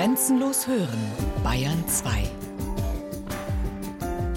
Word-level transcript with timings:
Grenzenlos 0.00 0.66
hören, 0.66 0.98
Bayern 1.44 1.86
2. 1.86 2.22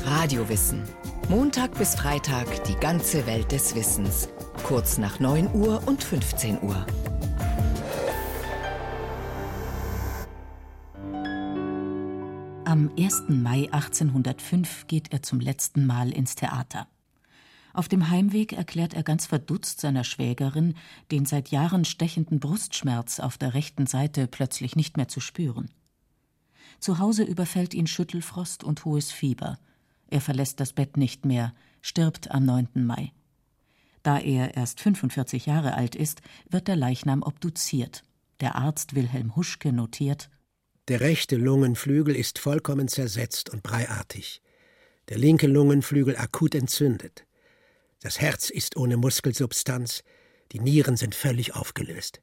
Radiowissen. 0.04 0.84
Montag 1.30 1.78
bis 1.78 1.96
Freitag 1.96 2.66
die 2.66 2.76
ganze 2.76 3.26
Welt 3.28 3.50
des 3.54 3.74
Wissens. 3.74 4.28
Kurz 4.64 4.98
nach 4.98 5.22
9 5.22 5.56
Uhr 5.56 5.82
und 5.86 6.04
15 6.04 6.62
Uhr. 6.64 6.86
Am 12.66 12.92
1. 13.00 13.24
Mai 13.30 13.70
1805 13.72 14.88
geht 14.88 15.14
er 15.14 15.22
zum 15.22 15.40
letzten 15.40 15.86
Mal 15.86 16.12
ins 16.12 16.36
Theater. 16.36 16.90
Auf 17.74 17.88
dem 17.88 18.10
Heimweg 18.10 18.54
erklärt 18.54 18.94
er 18.94 19.02
ganz 19.02 19.26
verdutzt 19.26 19.82
seiner 19.82 20.04
Schwägerin, 20.04 20.76
den 21.12 21.26
seit 21.26 21.50
Jahren 21.50 21.86
stechenden 21.86 22.40
Brustschmerz 22.40 23.20
auf 23.20 23.40
der 23.40 23.56
rechten 23.56 23.88
Seite 23.88 24.28
plötzlich 24.28 24.76
nicht 24.76 24.96
mehr 24.96 25.08
zu 25.08 25.20
spüren. 25.20 25.72
Zu 26.80 27.00
Hause 27.00 27.24
überfällt 27.24 27.74
ihn 27.74 27.88
Schüttelfrost 27.88 28.64
und 28.64 28.86
hohes 28.86 29.12
Fieber. 29.12 29.58
Er 30.08 30.22
verlässt 30.22 30.60
das 30.60 30.74
Bett 30.74 30.98
nicht 30.98 31.26
mehr, 31.26 31.54
stirbt 31.82 32.30
am 32.30 32.46
9. 32.46 32.68
Mai. 32.76 33.12
Da 34.04 34.20
er 34.20 34.56
erst 34.56 34.80
45 34.82 35.48
Jahre 35.48 35.74
alt 35.74 35.96
ist, 35.96 36.22
wird 36.50 36.68
der 36.68 36.76
Leichnam 36.76 37.24
obduziert. 37.24 38.04
Der 38.40 38.56
Arzt 38.56 38.94
Wilhelm 38.94 39.36
Huschke 39.36 39.74
notiert: 39.74 40.30
Der 40.90 41.00
rechte 41.00 41.38
Lungenflügel 41.38 42.16
ist 42.16 42.38
vollkommen 42.38 42.88
zersetzt 42.88 43.50
und 43.50 43.64
breiartig. 43.64 44.42
Der 45.10 45.18
linke 45.18 45.48
Lungenflügel 45.48 46.18
akut 46.18 46.54
entzündet. 46.54 47.26
Das 48.04 48.20
Herz 48.20 48.50
ist 48.50 48.76
ohne 48.76 48.98
Muskelsubstanz, 48.98 50.04
die 50.52 50.60
Nieren 50.60 50.98
sind 50.98 51.16
völlig 51.16 51.56
aufgelöst. 51.56 52.22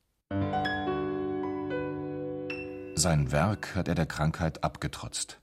Sein 2.94 3.32
Werk 3.32 3.74
hat 3.74 3.88
er 3.88 3.94
der 3.94 4.04
Krankheit 4.04 4.62
abgetrotzt. 4.62 5.40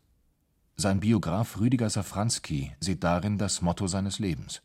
Sein 0.75 0.99
Biograf 0.99 1.59
Rüdiger 1.59 1.89
Safranski 1.89 2.71
sieht 2.79 3.03
darin 3.03 3.39
das 3.39 3.63
Motto 3.63 3.87
seines 3.87 4.19
Lebens. 4.19 4.61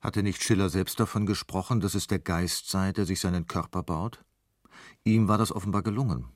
Hatte 0.00 0.22
nicht 0.22 0.42
Schiller 0.42 0.70
selbst 0.70 0.98
davon 0.98 1.26
gesprochen, 1.26 1.80
dass 1.80 1.94
es 1.94 2.06
der 2.06 2.20
Geist 2.20 2.70
sei, 2.70 2.92
der 2.92 3.04
sich 3.04 3.20
seinen 3.20 3.46
Körper 3.46 3.82
baut? 3.82 4.24
Ihm 5.04 5.28
war 5.28 5.36
das 5.36 5.52
offenbar 5.52 5.82
gelungen. 5.82 6.28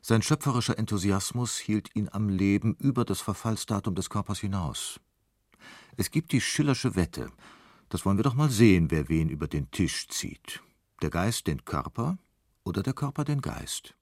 Sein 0.00 0.22
schöpferischer 0.22 0.78
Enthusiasmus 0.78 1.58
hielt 1.58 1.96
ihn 1.96 2.08
am 2.12 2.28
Leben 2.28 2.76
über 2.76 3.04
das 3.04 3.20
Verfallsdatum 3.20 3.96
des 3.96 4.10
Körpers 4.10 4.38
hinaus. 4.38 5.00
Es 5.96 6.12
gibt 6.12 6.30
die 6.30 6.40
Schillersche 6.40 6.94
Wette, 6.94 7.32
das 7.88 8.04
wollen 8.04 8.18
wir 8.18 8.24
doch 8.24 8.34
mal 8.34 8.50
sehen, 8.50 8.90
wer 8.90 9.08
wen 9.08 9.28
über 9.28 9.46
den 9.46 9.70
Tisch 9.70 10.08
zieht. 10.08 10.62
Der 11.02 11.10
Geist 11.10 11.46
den 11.46 11.64
Körper 11.64 12.18
oder 12.64 12.82
der 12.82 12.94
Körper 12.94 13.24
den 13.24 13.40
Geist. 13.40 13.94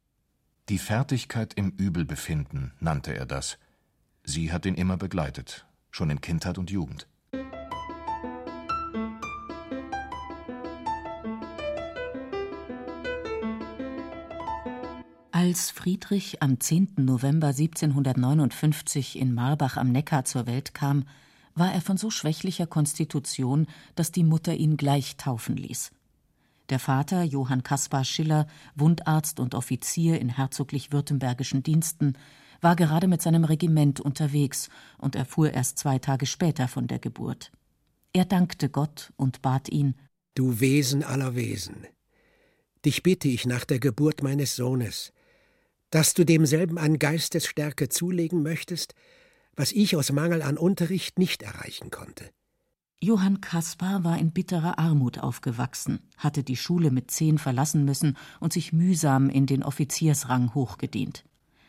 Die 0.68 0.78
Fertigkeit 0.78 1.54
im 1.54 1.70
Übelbefinden 1.76 2.72
nannte 2.80 3.14
er 3.14 3.26
das. 3.26 3.58
Sie 4.22 4.52
hat 4.52 4.64
ihn 4.64 4.74
immer 4.74 4.96
begleitet, 4.96 5.66
schon 5.90 6.08
in 6.08 6.22
Kindheit 6.22 6.56
und 6.56 6.70
Jugend. 6.70 7.06
Als 15.30 15.70
Friedrich 15.70 16.42
am 16.42 16.58
10. 16.58 16.94
November 16.96 17.48
1759 17.48 19.18
in 19.18 19.34
Marbach 19.34 19.76
am 19.76 19.92
Neckar 19.92 20.24
zur 20.24 20.46
Welt 20.46 20.72
kam, 20.72 21.04
war 21.54 21.72
er 21.72 21.80
von 21.80 21.96
so 21.96 22.10
schwächlicher 22.10 22.66
Konstitution, 22.66 23.66
dass 23.94 24.12
die 24.12 24.24
Mutter 24.24 24.54
ihn 24.54 24.76
gleich 24.76 25.16
taufen 25.16 25.56
ließ. 25.56 25.92
Der 26.70 26.78
Vater, 26.78 27.22
Johann 27.22 27.62
Kaspar 27.62 28.04
Schiller, 28.04 28.46
Wundarzt 28.74 29.38
und 29.38 29.54
Offizier 29.54 30.20
in 30.20 30.30
herzoglich-württembergischen 30.30 31.62
Diensten, 31.62 32.14
war 32.60 32.76
gerade 32.76 33.06
mit 33.06 33.20
seinem 33.20 33.44
Regiment 33.44 34.00
unterwegs 34.00 34.70
und 34.96 35.14
erfuhr 35.14 35.52
erst 35.52 35.78
zwei 35.78 35.98
Tage 35.98 36.24
später 36.24 36.66
von 36.66 36.86
der 36.86 36.98
Geburt. 36.98 37.52
Er 38.14 38.24
dankte 38.24 38.70
Gott 38.70 39.12
und 39.16 39.42
bat 39.42 39.68
ihn: 39.68 39.94
Du 40.34 40.60
Wesen 40.60 41.04
aller 41.04 41.34
Wesen, 41.34 41.86
dich 42.84 43.02
bitte 43.02 43.28
ich 43.28 43.44
nach 43.44 43.66
der 43.66 43.78
Geburt 43.78 44.22
meines 44.22 44.56
Sohnes, 44.56 45.12
dass 45.90 46.14
du 46.14 46.24
demselben 46.24 46.78
an 46.78 46.98
Geistesstärke 46.98 47.90
zulegen 47.90 48.42
möchtest, 48.42 48.94
was 49.56 49.72
ich 49.72 49.96
aus 49.96 50.12
Mangel 50.12 50.42
an 50.42 50.56
Unterricht 50.56 51.18
nicht 51.18 51.42
erreichen 51.42 51.90
konnte. 51.90 52.30
Johann 53.00 53.40
Kaspar 53.40 54.02
war 54.02 54.18
in 54.18 54.32
bitterer 54.32 54.78
Armut 54.78 55.18
aufgewachsen, 55.18 56.00
hatte 56.16 56.42
die 56.42 56.56
Schule 56.56 56.90
mit 56.90 57.10
zehn 57.10 57.38
verlassen 57.38 57.84
müssen 57.84 58.16
und 58.40 58.52
sich 58.52 58.72
mühsam 58.72 59.28
in 59.28 59.46
den 59.46 59.62
Offiziersrang 59.62 60.54
hochgedient. 60.54 61.24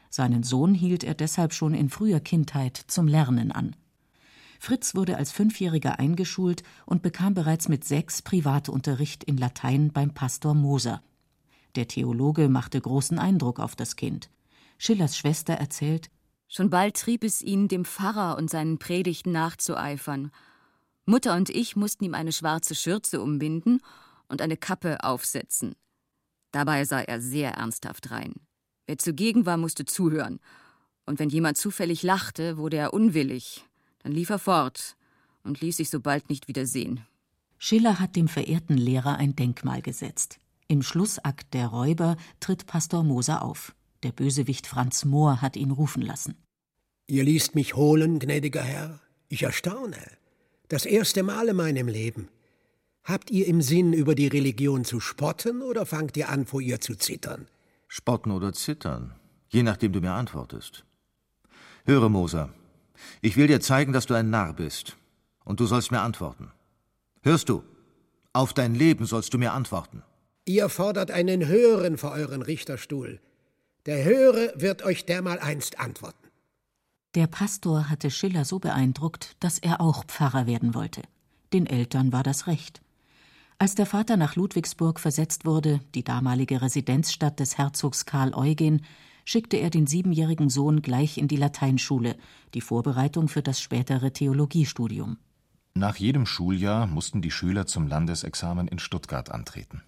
Seinen 0.10 0.44
Sohn 0.44 0.74
hielt 0.74 1.04
er 1.04 1.14
deshalb 1.14 1.54
schon 1.54 1.74
in 1.74 1.90
früher 1.90 2.22
Kindheit 2.22 2.78
zum 2.88 3.08
Lernen 3.08 3.52
an. 3.52 3.76
Fritz 4.60 4.96
wurde 4.96 5.18
als 5.18 5.34
Fünfjähriger 5.34 6.00
eingeschult 6.00 6.64
und 6.86 7.02
bekam 7.02 7.34
bereits 7.34 7.68
mit 7.68 7.84
sechs 7.84 8.22
Privatunterricht 8.22 9.26
in 9.26 9.36
Latein 9.36 9.92
beim 9.92 10.14
Pastor 10.14 10.54
Moser. 10.54 11.04
Der 11.76 11.90
Theologe 11.90 12.48
machte 12.48 12.80
großen 12.80 13.20
Eindruck 13.20 13.60
auf 13.60 13.76
das 13.76 13.98
Kind. 13.98 14.30
Schillers 14.78 15.18
Schwester 15.18 15.56
erzählt, 15.56 16.10
Schon 16.48 16.70
bald 16.70 16.96
trieb 16.96 17.24
es 17.24 17.42
ihn, 17.42 17.68
dem 17.68 17.86
Pfarrer 17.86 18.38
und 18.38 18.50
seinen 18.50 18.78
Predigten 18.78 19.32
nachzueifern. 19.32 20.32
Mutter 21.06 21.36
und 21.36 21.50
ich 21.50 21.76
mussten 21.76 22.04
ihm 22.04 22.14
eine 22.14 22.32
schwarze 22.32 22.76
Schürze 22.76 23.22
umbinden 23.22 23.82
und 24.28 24.42
eine 24.42 24.58
Kappe 24.58 25.04
aufsetzen. 25.04 25.76
Dabei 26.52 26.86
sah 26.86 27.02
er 27.02 27.22
sehr 27.22 27.52
ernsthaft 27.52 28.12
rein. 28.12 28.34
Wer 28.88 28.98
zugegen 28.98 29.46
war, 29.46 29.58
musste 29.58 29.86
zuhören. 29.86 30.40
Und 31.06 31.20
wenn 31.20 31.30
jemand 31.30 31.58
zufällig 31.58 32.04
lachte, 32.04 32.58
wurde 32.58 32.78
er 32.78 32.94
unwillig. 32.94 33.66
Dann 34.00 34.12
lief 34.12 34.30
er 34.30 34.40
fort 34.40 34.96
und 35.44 35.62
ließ 35.62 35.78
sich 35.78 35.90
so 35.90 36.00
bald 36.00 36.30
nicht 36.30 36.48
wieder 36.48 36.66
sehen. 36.66 37.06
Schiller 37.58 38.00
hat 38.00 38.16
dem 38.16 38.28
verehrten 38.28 38.78
Lehrer 38.78 39.18
ein 39.18 39.36
Denkmal 39.36 39.82
gesetzt. 39.82 40.40
Im 40.68 40.82
Schlussakt 40.82 41.54
der 41.54 41.68
Räuber 41.68 42.18
tritt 42.40 42.66
Pastor 42.66 43.04
Moser 43.04 43.44
auf. 43.44 43.76
Der 44.04 44.12
Bösewicht 44.12 44.68
Franz 44.68 45.06
Mohr 45.06 45.42
hat 45.42 45.56
ihn 45.56 45.72
rufen 45.72 46.02
lassen. 46.02 46.36
Ihr 47.08 47.24
ließt 47.24 47.56
mich 47.56 47.76
holen, 47.76 48.20
gnädiger 48.20 48.64
Herr. 48.64 49.00
Ich 49.30 49.44
erstaune. 49.44 49.98
Das 50.70 50.86
erste 50.86 51.24
Mal 51.24 51.50
in 51.50 51.56
meinem 51.56 51.88
Leben. 51.88 52.30
Habt 53.04 53.30
ihr 53.30 53.46
im 53.48 53.62
Sinn, 53.62 53.94
über 53.94 54.16
die 54.16 54.28
Religion 54.28 54.84
zu 54.84 55.00
spotten 55.00 55.62
oder 55.62 55.86
fangt 55.86 56.18
ihr 56.18 56.30
an, 56.30 56.46
vor 56.46 56.62
ihr 56.62 56.82
zu 56.82 56.96
zittern? 56.96 57.48
Spotten 57.88 58.32
oder 58.32 58.54
zittern, 58.54 59.14
je 59.50 59.62
nachdem 59.62 59.94
du 59.94 60.02
mir 60.02 60.14
antwortest. 60.14 60.86
Höre, 61.86 62.10
Moser, 62.10 62.50
ich 63.22 63.38
will 63.38 63.46
dir 63.48 63.62
zeigen, 63.62 63.94
dass 63.94 64.08
du 64.08 64.16
ein 64.16 64.32
Narr 64.32 64.54
bist. 64.54 64.98
Und 65.44 65.60
du 65.60 65.68
sollst 65.68 65.92
mir 65.92 66.02
antworten. 66.02 66.52
Hörst 67.22 67.50
du? 67.50 67.64
Auf 68.34 68.54
dein 68.54 68.74
Leben 68.74 69.06
sollst 69.06 69.34
du 69.34 69.38
mir 69.38 69.54
antworten. 69.54 70.02
Ihr 70.46 70.70
fordert 70.70 71.12
einen 71.12 71.48
Höheren 71.48 71.98
vor 71.98 72.12
euren 72.12 72.42
Richterstuhl. 72.42 73.20
Der 73.86 74.04
Höhere 74.04 74.54
wird 74.56 74.84
euch 74.84 75.06
dermaleinst 75.06 75.80
antworten. 75.80 76.28
Der 77.14 77.28
Pastor 77.28 77.90
hatte 77.90 78.10
Schiller 78.10 78.44
so 78.44 78.60
beeindruckt, 78.60 79.36
dass 79.40 79.60
er 79.60 79.80
auch 79.80 80.06
Pfarrer 80.06 80.48
werden 80.48 80.74
wollte. 80.74 81.04
Den 81.54 81.68
Eltern 81.68 82.12
war 82.12 82.24
das 82.24 82.48
recht. 82.48 82.82
Als 83.60 83.76
der 83.76 83.86
Vater 83.86 84.18
nach 84.18 84.36
Ludwigsburg 84.36 85.00
versetzt 85.00 85.46
wurde, 85.46 85.80
die 85.94 86.04
damalige 86.04 86.62
Residenzstadt 86.62 87.40
des 87.40 87.58
Herzogs 87.58 88.06
Karl 88.06 88.34
Eugen, 88.34 88.82
schickte 89.24 89.58
er 89.58 89.70
den 89.70 89.88
siebenjährigen 89.88 90.50
Sohn 90.50 90.82
gleich 90.82 91.18
in 91.18 91.28
die 91.28 91.38
Lateinschule, 91.38 92.18
die 92.54 92.62
Vorbereitung 92.62 93.28
für 93.28 93.42
das 93.42 93.62
spätere 93.62 94.12
Theologiestudium. 94.12 95.18
Nach 95.76 95.96
jedem 95.96 96.26
Schuljahr 96.26 96.88
mussten 96.88 97.22
die 97.22 97.32
Schüler 97.32 97.66
zum 97.66 97.88
Landesexamen 97.88 98.68
in 98.68 98.80
Stuttgart 98.80 99.32
antreten. 99.32 99.84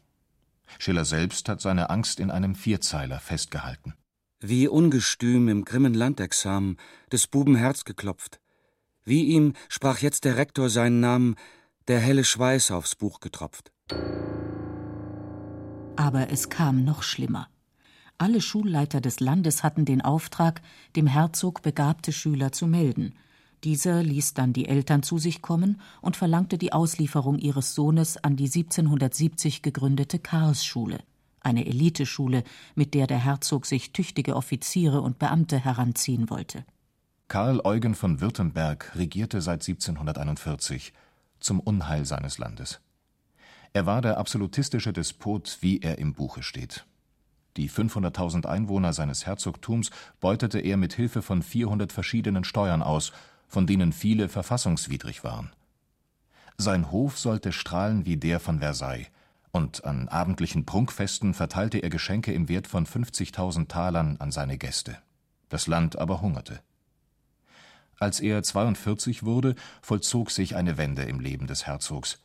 Schiller 0.80 1.06
selbst 1.06 1.50
hat 1.50 1.62
seine 1.62 1.90
Angst 1.90 2.20
in 2.20 2.32
einem 2.32 2.56
Vierzeiler 2.56 3.20
festgehalten. 3.20 3.94
Wie 4.40 4.68
ungestüm 4.68 5.48
im 5.48 5.66
grimmen 5.66 5.94
Landexamen 5.94 6.78
des 7.12 7.28
Buben 7.28 7.56
Herz 7.56 7.86
geklopft. 7.86 8.40
Wie 9.04 9.24
ihm 9.24 9.54
sprach 9.70 10.00
jetzt 10.00 10.26
der 10.26 10.38
Rektor 10.38 10.70
seinen 10.70 11.00
Namen, 11.00 11.36
der 11.88 12.00
helle 12.00 12.24
Schweiß 12.24 12.72
aufs 12.72 12.96
Buch 12.96 13.20
getropft. 13.20 13.72
Aber 15.96 16.30
es 16.30 16.50
kam 16.50 16.84
noch 16.84 17.04
schlimmer. 17.04 17.50
Alle 18.20 18.42
Schulleiter 18.42 19.00
des 19.00 19.20
Landes 19.20 19.64
hatten 19.64 19.86
den 19.86 20.02
Auftrag, 20.02 20.62
dem 20.96 21.08
Herzog 21.08 21.62
begabte 21.62 22.12
Schüler 22.12 22.52
zu 22.52 22.68
melden. 22.68 23.14
Dieser 23.64 24.04
ließ 24.04 24.34
dann 24.34 24.54
die 24.54 24.68
Eltern 24.68 25.04
zu 25.04 25.18
sich 25.18 25.42
kommen 25.42 25.82
und 26.02 26.16
verlangte 26.16 26.58
die 26.58 26.74
Auslieferung 26.74 27.40
ihres 27.40 27.74
Sohnes 27.74 28.18
an 28.18 28.36
die 28.36 28.46
1770 28.46 29.64
gegründete 29.64 30.20
Karlsschule, 30.20 31.00
eine 31.42 31.66
Eliteschule, 31.66 32.44
mit 32.76 32.94
der 32.94 33.08
der 33.08 33.18
Herzog 33.20 33.66
sich 33.66 33.94
tüchtige 33.94 34.36
Offiziere 34.36 35.02
und 35.02 35.18
Beamte 35.18 35.60
heranziehen 35.60 36.30
wollte. 36.30 36.66
Karl 37.28 37.60
Eugen 37.64 37.96
von 37.96 38.22
Württemberg 38.22 38.96
regierte 38.96 39.42
seit 39.42 39.68
1741 39.68 40.94
zum 41.40 41.60
Unheil 41.60 42.06
seines 42.06 42.38
Landes. 42.38 42.80
Er 43.74 43.86
war 43.86 44.02
der 44.02 44.18
absolutistische 44.18 44.94
Despot, 44.94 45.58
wie 45.62 45.80
er 45.80 45.98
im 45.98 46.14
Buche 46.14 46.42
steht. 46.42 46.86
Die 47.58 47.70
500.000 47.70 48.46
Einwohner 48.46 48.94
seines 48.94 49.26
Herzogtums 49.26 49.90
beutete 50.20 50.60
er 50.60 50.78
mit 50.78 50.94
Hilfe 50.94 51.22
von 51.22 51.42
400 51.42 51.92
verschiedenen 51.92 52.44
Steuern 52.44 52.84
aus, 52.84 53.12
von 53.48 53.68
denen 53.68 53.94
viele 53.94 54.30
verfassungswidrig 54.30 55.24
waren. 55.24 55.52
Sein 56.58 56.92
Hof 56.92 57.18
sollte 57.18 57.52
strahlen 57.52 58.06
wie 58.06 58.18
der 58.18 58.40
von 58.40 58.60
Versailles, 58.60 59.08
und 59.52 59.86
an 59.86 60.08
abendlichen 60.08 60.66
Prunkfesten 60.66 61.34
verteilte 61.34 61.80
er 61.80 61.90
Geschenke 61.90 62.34
im 62.34 62.50
Wert 62.50 62.68
von 62.68 62.86
50.000 62.86 63.68
Talern 63.68 64.18
an 64.18 64.32
seine 64.32 64.58
Gäste. 64.58 64.98
Das 65.50 65.68
Land 65.68 65.98
aber 65.98 66.22
hungerte. 66.22 66.62
Als 68.00 68.20
er 68.20 68.44
42 68.44 69.24
wurde, 69.24 69.56
vollzog 69.82 70.30
sich 70.30 70.56
eine 70.56 70.78
Wende 70.78 71.04
im 71.04 71.20
Leben 71.20 71.48
des 71.48 71.66
Herzogs. 71.66 72.20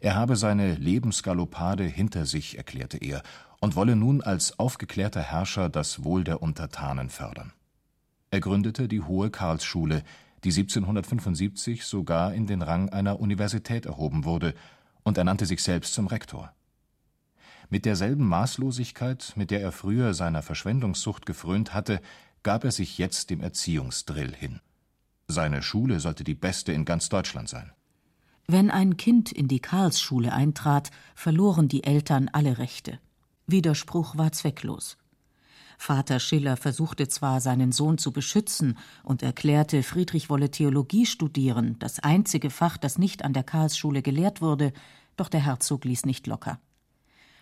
Er 0.00 0.16
habe 0.16 0.36
seine 0.36 0.74
Lebensgaloppade 0.74 1.84
hinter 1.84 2.26
sich, 2.26 2.58
erklärte 2.58 2.98
er, 2.98 3.22
und 3.60 3.76
wolle 3.76 3.96
nun 3.96 4.22
als 4.22 4.58
aufgeklärter 4.58 5.22
Herrscher 5.22 5.68
das 5.68 6.04
Wohl 6.04 6.24
der 6.24 6.42
Untertanen 6.42 7.08
fördern. 7.08 7.52
Er 8.30 8.40
gründete 8.40 8.88
die 8.88 9.02
Hohe 9.02 9.30
Karlsschule, 9.30 10.02
die 10.44 10.50
1775 10.50 11.84
sogar 11.84 12.34
in 12.34 12.46
den 12.46 12.62
Rang 12.62 12.88
einer 12.88 13.20
Universität 13.20 13.86
erhoben 13.86 14.24
wurde, 14.24 14.54
und 15.06 15.18
ernannte 15.18 15.46
sich 15.46 15.62
selbst 15.62 15.94
zum 15.94 16.08
Rektor. 16.08 16.52
Mit 17.70 17.84
derselben 17.84 18.26
Maßlosigkeit, 18.26 19.34
mit 19.36 19.52
der 19.52 19.60
er 19.60 19.70
früher 19.70 20.14
seiner 20.14 20.42
Verschwendungssucht 20.42 21.26
gefrönt 21.26 21.74
hatte, 21.74 22.00
gab 22.42 22.64
er 22.64 22.72
sich 22.72 22.98
jetzt 22.98 23.30
dem 23.30 23.40
Erziehungsdrill 23.40 24.34
hin. 24.34 24.60
Seine 25.28 25.62
Schule 25.62 26.00
sollte 26.00 26.24
die 26.24 26.34
beste 26.34 26.72
in 26.72 26.84
ganz 26.84 27.08
Deutschland 27.08 27.48
sein. 27.48 27.72
Wenn 28.48 28.70
ein 28.70 28.96
Kind 28.96 29.32
in 29.32 29.48
die 29.48 29.60
Karlsschule 29.60 30.32
eintrat, 30.32 30.90
verloren 31.14 31.68
die 31.68 31.84
Eltern 31.84 32.28
alle 32.32 32.58
Rechte. 32.58 32.98
Widerspruch 33.46 34.16
war 34.16 34.32
zwecklos. 34.32 34.96
Vater 35.78 36.20
Schiller 36.20 36.56
versuchte 36.56 37.08
zwar, 37.08 37.40
seinen 37.40 37.72
Sohn 37.72 37.98
zu 37.98 38.12
beschützen 38.12 38.78
und 39.02 39.22
erklärte, 39.22 39.82
Friedrich 39.82 40.30
wolle 40.30 40.50
Theologie 40.50 41.06
studieren, 41.06 41.78
das 41.78 42.00
einzige 42.00 42.50
Fach, 42.50 42.76
das 42.76 42.98
nicht 42.98 43.24
an 43.24 43.32
der 43.32 43.44
Karlsschule 43.44 44.02
gelehrt 44.02 44.40
wurde, 44.40 44.72
doch 45.16 45.28
der 45.28 45.40
Herzog 45.40 45.84
ließ 45.84 46.06
nicht 46.06 46.26
locker. 46.26 46.58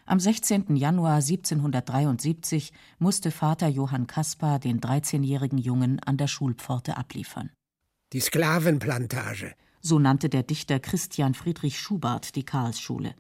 Am 0.07 0.21
16. 0.21 0.77
Januar 0.77 1.17
1773 1.17 2.73
musste 2.99 3.31
Vater 3.31 3.69
Johann 3.69 4.07
Kaspar 4.07 4.59
den 4.59 4.81
13-jährigen 4.81 5.59
Jungen 5.59 5.99
an 6.01 6.19
der 6.19 6.27
Schulpforte 6.27 6.99
abliefern. 6.99 7.51
Die 8.13 8.21
Sklavenplantage. 8.21 9.55
So 9.81 9.99
nannte 9.99 10.29
der 10.29 10.43
Dichter 10.43 10.79
Christian 10.79 11.35
Friedrich 11.35 11.79
Schubart 11.79 12.37
die 12.37 12.45
Karlsschule. 12.45 13.15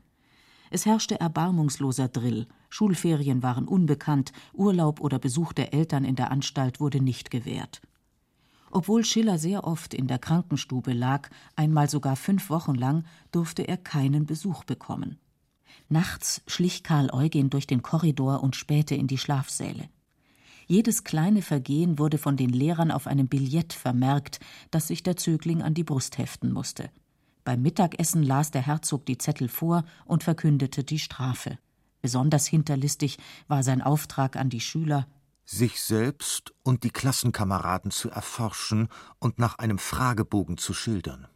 Es 0.70 0.86
herrschte 0.86 1.18
erbarmungsloser 1.20 2.08
Drill, 2.08 2.48
Schulferien 2.74 3.44
waren 3.44 3.68
unbekannt, 3.68 4.32
Urlaub 4.52 5.00
oder 5.00 5.20
Besuch 5.20 5.52
der 5.52 5.72
Eltern 5.72 6.04
in 6.04 6.16
der 6.16 6.32
Anstalt 6.32 6.80
wurde 6.80 7.00
nicht 7.00 7.30
gewährt. 7.30 7.80
Obwohl 8.72 9.04
Schiller 9.04 9.38
sehr 9.38 9.62
oft 9.62 9.94
in 9.94 10.08
der 10.08 10.18
Krankenstube 10.18 10.92
lag, 10.92 11.30
einmal 11.54 11.88
sogar 11.88 12.16
fünf 12.16 12.50
Wochen 12.50 12.74
lang, 12.74 13.04
durfte 13.30 13.62
er 13.62 13.76
keinen 13.76 14.26
Besuch 14.26 14.64
bekommen. 14.64 15.20
Nachts 15.88 16.42
schlich 16.48 16.82
Karl 16.82 17.10
Eugen 17.12 17.48
durch 17.48 17.68
den 17.68 17.80
Korridor 17.80 18.42
und 18.42 18.56
spähte 18.56 18.96
in 18.96 19.06
die 19.06 19.18
Schlafsäle. 19.18 19.88
Jedes 20.66 21.04
kleine 21.04 21.42
Vergehen 21.42 22.00
wurde 22.00 22.18
von 22.18 22.36
den 22.36 22.50
Lehrern 22.50 22.90
auf 22.90 23.06
einem 23.06 23.28
Billett 23.28 23.72
vermerkt, 23.72 24.40
das 24.72 24.88
sich 24.88 25.04
der 25.04 25.16
Zögling 25.16 25.62
an 25.62 25.74
die 25.74 25.84
Brust 25.84 26.18
heften 26.18 26.50
musste. 26.50 26.90
Beim 27.44 27.62
Mittagessen 27.62 28.24
las 28.24 28.50
der 28.50 28.66
Herzog 28.66 29.06
die 29.06 29.18
Zettel 29.18 29.48
vor 29.48 29.84
und 30.06 30.24
verkündete 30.24 30.82
die 30.82 30.98
Strafe. 30.98 31.56
Besonders 32.04 32.46
hinterlistig 32.46 33.16
war 33.48 33.62
sein 33.62 33.80
Auftrag 33.80 34.36
an 34.36 34.50
die 34.50 34.60
Schüler, 34.60 35.06
sich 35.46 35.80
selbst 35.80 36.52
und 36.62 36.84
die 36.84 36.90
Klassenkameraden 36.90 37.90
zu 37.90 38.10
erforschen 38.10 38.88
und 39.20 39.38
nach 39.38 39.56
einem 39.56 39.78
Fragebogen 39.78 40.58
zu 40.58 40.74
schildern. 40.74 41.28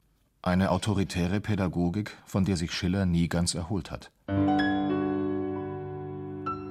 Eine 0.42 0.70
autoritäre 0.70 1.40
Pädagogik, 1.40 2.14
von 2.26 2.44
der 2.44 2.58
sich 2.58 2.72
Schiller 2.72 3.06
nie 3.06 3.30
ganz 3.30 3.54
erholt 3.54 3.90
hat. 3.90 4.12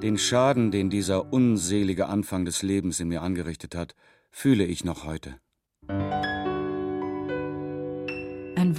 Den 0.04 0.20
Schaden, 0.20 0.70
den 0.70 0.92
dieser 0.92 1.34
unselige 1.34 2.08
Anfang 2.08 2.46
des 2.46 2.62
Lebens 2.62 3.00
in 3.00 3.08
mir 3.08 3.24
angerichtet 3.24 3.74
hat, 3.74 3.96
fühle 4.30 4.66
ich 4.66 4.84
noch 4.84 5.06
heute. 5.06 5.40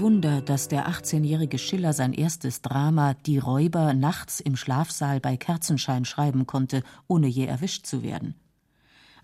Wunder, 0.00 0.40
dass 0.40 0.68
der 0.68 0.88
18-jährige 0.88 1.58
Schiller 1.58 1.92
sein 1.92 2.12
erstes 2.12 2.62
Drama 2.62 3.14
Die 3.14 3.38
Räuber 3.38 3.94
nachts 3.94 4.40
im 4.40 4.56
Schlafsaal 4.56 5.20
bei 5.20 5.36
Kerzenschein 5.36 6.04
schreiben 6.04 6.46
konnte, 6.46 6.82
ohne 7.06 7.26
je 7.26 7.46
erwischt 7.46 7.86
zu 7.86 8.02
werden. 8.02 8.34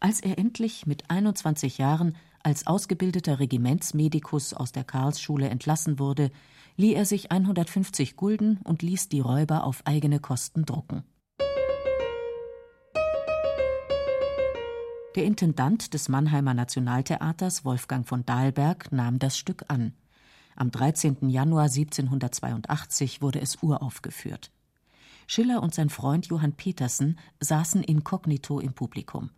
Als 0.01 0.21
er 0.21 0.39
endlich 0.39 0.87
mit 0.87 1.11
21 1.11 1.79
Jahren 1.79 2.17
als 2.43 2.67
ausgebildeter 2.67 3.41
Regimentsmedikus 3.41 4.55
aus 4.55 4.73
der 4.73 4.85
Karlsschule 4.85 5.49
entlassen 5.49 5.99
wurde, 5.99 6.31
lieh 6.77 6.95
er 6.95 7.05
sich 7.05 7.33
150 7.33 8.17
Gulden 8.17 8.59
und 8.65 8.83
ließ 8.83 9.09
die 9.09 9.21
Räuber 9.21 9.65
auf 9.65 9.83
eigene 9.87 10.21
Kosten 10.21 10.65
drucken. 10.65 11.05
Der 15.15 15.25
Intendant 15.25 15.95
des 15.95 16.09
Mannheimer 16.09 16.55
Nationaltheaters, 16.55 17.65
Wolfgang 17.65 18.07
von 18.07 18.27
Dahlberg, 18.27 18.91
nahm 18.91 19.19
das 19.19 19.39
Stück 19.39 19.65
an. 19.69 19.95
Am 20.57 20.71
13. 20.71 21.29
Januar 21.29 21.65
1782 21.65 23.23
wurde 23.23 23.41
es 23.41 23.63
uraufgeführt. 23.63 24.51
Schiller 25.27 25.63
und 25.63 25.75
sein 25.75 25.91
Freund 25.91 26.27
Johann 26.27 26.53
Petersen 26.53 27.19
saßen 27.41 27.83
inkognito 27.83 28.61
im 28.61 28.73
Publikum. 28.73 29.31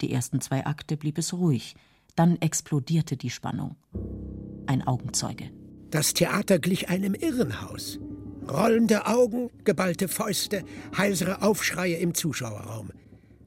Die 0.00 0.12
ersten 0.12 0.40
zwei 0.40 0.66
Akte 0.66 0.96
blieb 0.96 1.18
es 1.18 1.32
ruhig, 1.32 1.76
dann 2.16 2.36
explodierte 2.40 3.16
die 3.16 3.30
Spannung. 3.30 3.76
Ein 4.66 4.86
Augenzeuge. 4.86 5.50
Das 5.90 6.14
Theater 6.14 6.58
glich 6.58 6.88
einem 6.88 7.14
Irrenhaus. 7.14 7.98
Rollende 8.48 9.06
Augen, 9.06 9.50
geballte 9.64 10.08
Fäuste, 10.08 10.64
heisere 10.96 11.42
Aufschreie 11.42 11.96
im 11.96 12.14
Zuschauerraum. 12.14 12.90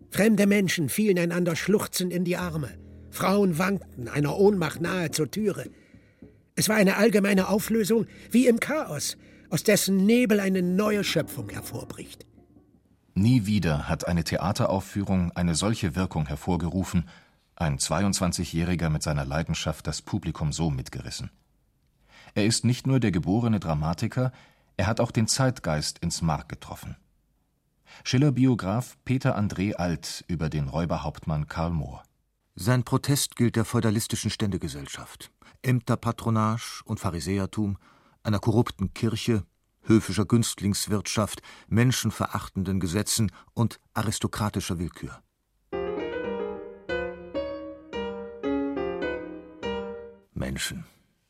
Fremde 0.09 0.45
Menschen 0.45 0.89
fielen 0.89 1.17
einander 1.19 1.55
schluchzend 1.55 2.13
in 2.13 2.23
die 2.23 2.37
Arme. 2.37 2.69
Frauen 3.09 3.57
wankten, 3.57 4.07
einer 4.07 4.37
Ohnmacht 4.37 4.81
nahe 4.81 5.11
zur 5.11 5.29
Türe. 5.29 5.69
Es 6.55 6.69
war 6.69 6.75
eine 6.75 6.97
allgemeine 6.97 7.47
Auflösung 7.47 8.05
wie 8.29 8.47
im 8.47 8.59
Chaos, 8.59 9.17
aus 9.49 9.63
dessen 9.63 10.05
Nebel 10.05 10.39
eine 10.39 10.61
neue 10.61 11.03
Schöpfung 11.03 11.49
hervorbricht. 11.49 12.25
Nie 13.15 13.45
wieder 13.45 13.87
hat 13.87 14.07
eine 14.07 14.23
Theateraufführung 14.23 15.31
eine 15.31 15.55
solche 15.55 15.95
Wirkung 15.95 16.27
hervorgerufen, 16.27 17.07
ein 17.55 17.77
22-Jähriger 17.77 18.89
mit 18.89 19.03
seiner 19.03 19.25
Leidenschaft 19.25 19.85
das 19.85 20.01
Publikum 20.01 20.51
so 20.51 20.69
mitgerissen. 20.69 21.29
Er 22.33 22.45
ist 22.45 22.65
nicht 22.65 22.87
nur 22.87 22.99
der 22.99 23.11
geborene 23.11 23.59
Dramatiker, 23.59 24.31
er 24.77 24.87
hat 24.87 24.99
auch 24.99 25.11
den 25.11 25.27
Zeitgeist 25.27 25.99
ins 25.99 26.23
Mark 26.23 26.49
getroffen. 26.49 26.95
Schiller-Biograf 28.03 28.97
Peter 29.05 29.37
André 29.37 29.75
Alt 29.75 30.25
über 30.27 30.49
den 30.49 30.67
Räuberhauptmann 30.67 31.47
Karl 31.47 31.69
Mohr. 31.69 32.03
Sein 32.55 32.83
Protest 32.83 33.35
gilt 33.35 33.55
der 33.55 33.65
feudalistischen 33.65 34.31
Ständegesellschaft, 34.31 35.31
Ämterpatronage 35.63 36.83
und 36.85 36.99
Pharisäertum, 36.99 37.77
einer 38.21 38.39
korrupten 38.39 38.93
Kirche, 38.93 39.45
höfischer 39.81 40.25
Günstlingswirtschaft, 40.25 41.41
menschenverachtenden 41.67 42.79
Gesetzen 42.79 43.31
und 43.53 43.79
aristokratischer 43.93 44.79
Willkür. 44.79 45.21
Menschen, 50.33 50.85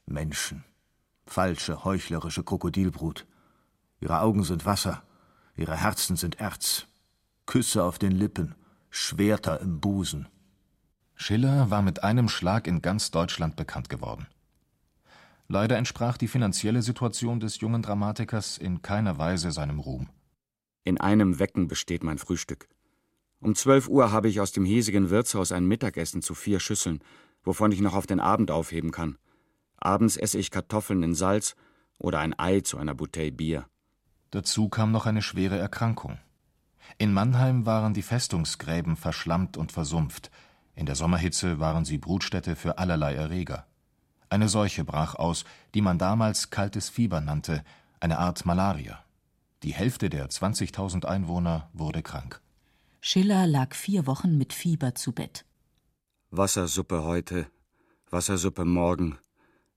Menschen, 0.06 0.64
falsche, 1.26 1.84
heuchlerische 1.84 2.44
Krokodilbrut. 2.44 3.28
Ihre 4.00 4.20
Augen 4.20 4.44
sind 4.44 4.66
Wasser, 4.66 5.04
ihre 5.56 5.78
Herzen 5.78 6.16
sind 6.16 6.40
Erz, 6.40 6.88
Küsse 7.46 7.84
auf 7.84 8.00
den 8.00 8.12
Lippen, 8.12 8.56
Schwerter 8.90 9.60
im 9.62 9.80
Busen. 9.80 10.28
Schiller 11.24 11.70
war 11.70 11.82
mit 11.82 12.04
einem 12.04 12.28
Schlag 12.28 12.68
in 12.68 12.82
ganz 12.82 13.10
Deutschland 13.10 13.56
bekannt 13.56 13.88
geworden. 13.88 14.28
Leider 15.48 15.78
entsprach 15.78 16.18
die 16.18 16.28
finanzielle 16.28 16.82
Situation 16.82 17.40
des 17.40 17.62
jungen 17.62 17.82
Dramatikers 17.82 18.58
in 18.58 18.82
keiner 18.82 19.18
Weise 19.18 19.54
seinem 19.54 19.80
Ruhm. 19.80 20.10
In 20.84 21.00
einem 21.00 21.40
Wecken 21.40 21.70
besteht 21.70 22.04
mein 22.04 22.18
Frühstück. 22.18 22.68
Um 23.40 23.56
zwölf 23.56 23.88
Uhr 23.88 24.12
habe 24.12 24.28
ich 24.28 24.42
aus 24.42 24.52
dem 24.52 24.66
hiesigen 24.66 25.12
Wirtshaus 25.12 25.54
ein 25.54 25.66
Mittagessen 25.66 26.22
zu 26.22 26.36
vier 26.36 26.60
Schüsseln, 26.60 27.00
wovon 27.42 27.72
ich 27.72 27.80
noch 27.80 27.96
auf 27.96 28.06
den 28.06 28.20
Abend 28.20 28.52
aufheben 28.52 28.92
kann. 28.92 29.18
Abends 29.78 30.18
esse 30.18 30.38
ich 30.40 30.52
Kartoffeln 30.52 31.04
in 31.04 31.16
Salz 31.16 31.56
oder 32.00 32.20
ein 32.20 32.38
Ei 32.38 32.60
zu 32.60 32.78
einer 32.78 32.96
Bouteille 32.96 33.32
Bier. 33.32 33.66
Dazu 34.32 34.68
kam 34.68 34.92
noch 34.92 35.06
eine 35.06 35.22
schwere 35.22 35.58
Erkrankung. 35.58 36.18
In 36.98 37.14
Mannheim 37.14 37.66
waren 37.66 37.94
die 37.94 38.02
Festungsgräben 38.02 38.98
verschlammt 38.98 39.56
und 39.56 39.72
versumpft, 39.72 40.30
in 40.76 40.86
der 40.86 40.96
Sommerhitze 40.96 41.60
waren 41.60 41.86
sie 41.86 41.98
Brutstätte 41.98 42.56
für 42.56 42.78
allerlei 42.78 43.14
Erreger. 43.14 43.68
Eine 44.30 44.50
Seuche 44.50 44.84
brach 44.84 45.16
aus, 45.16 45.46
die 45.76 45.82
man 45.82 46.00
damals 46.00 46.50
kaltes 46.50 46.90
Fieber 46.90 47.22
nannte, 47.22 47.64
eine 48.00 48.18
Art 48.18 48.46
Malaria. 48.46 49.04
Die 49.62 49.74
Hälfte 49.74 50.10
der 50.10 50.28
20.000 50.30 51.06
Einwohner 51.06 51.70
wurde 51.74 52.02
krank. 52.02 52.42
Schiller 53.00 53.46
lag 53.46 53.76
vier 53.76 54.08
Wochen 54.08 54.38
mit 54.38 54.54
Fieber 54.54 54.96
zu 54.96 55.12
Bett. 55.12 55.46
Wassersuppe 56.32 57.04
heute, 57.04 57.48
Wassersuppe 58.10 58.66
morgen, 58.66 59.18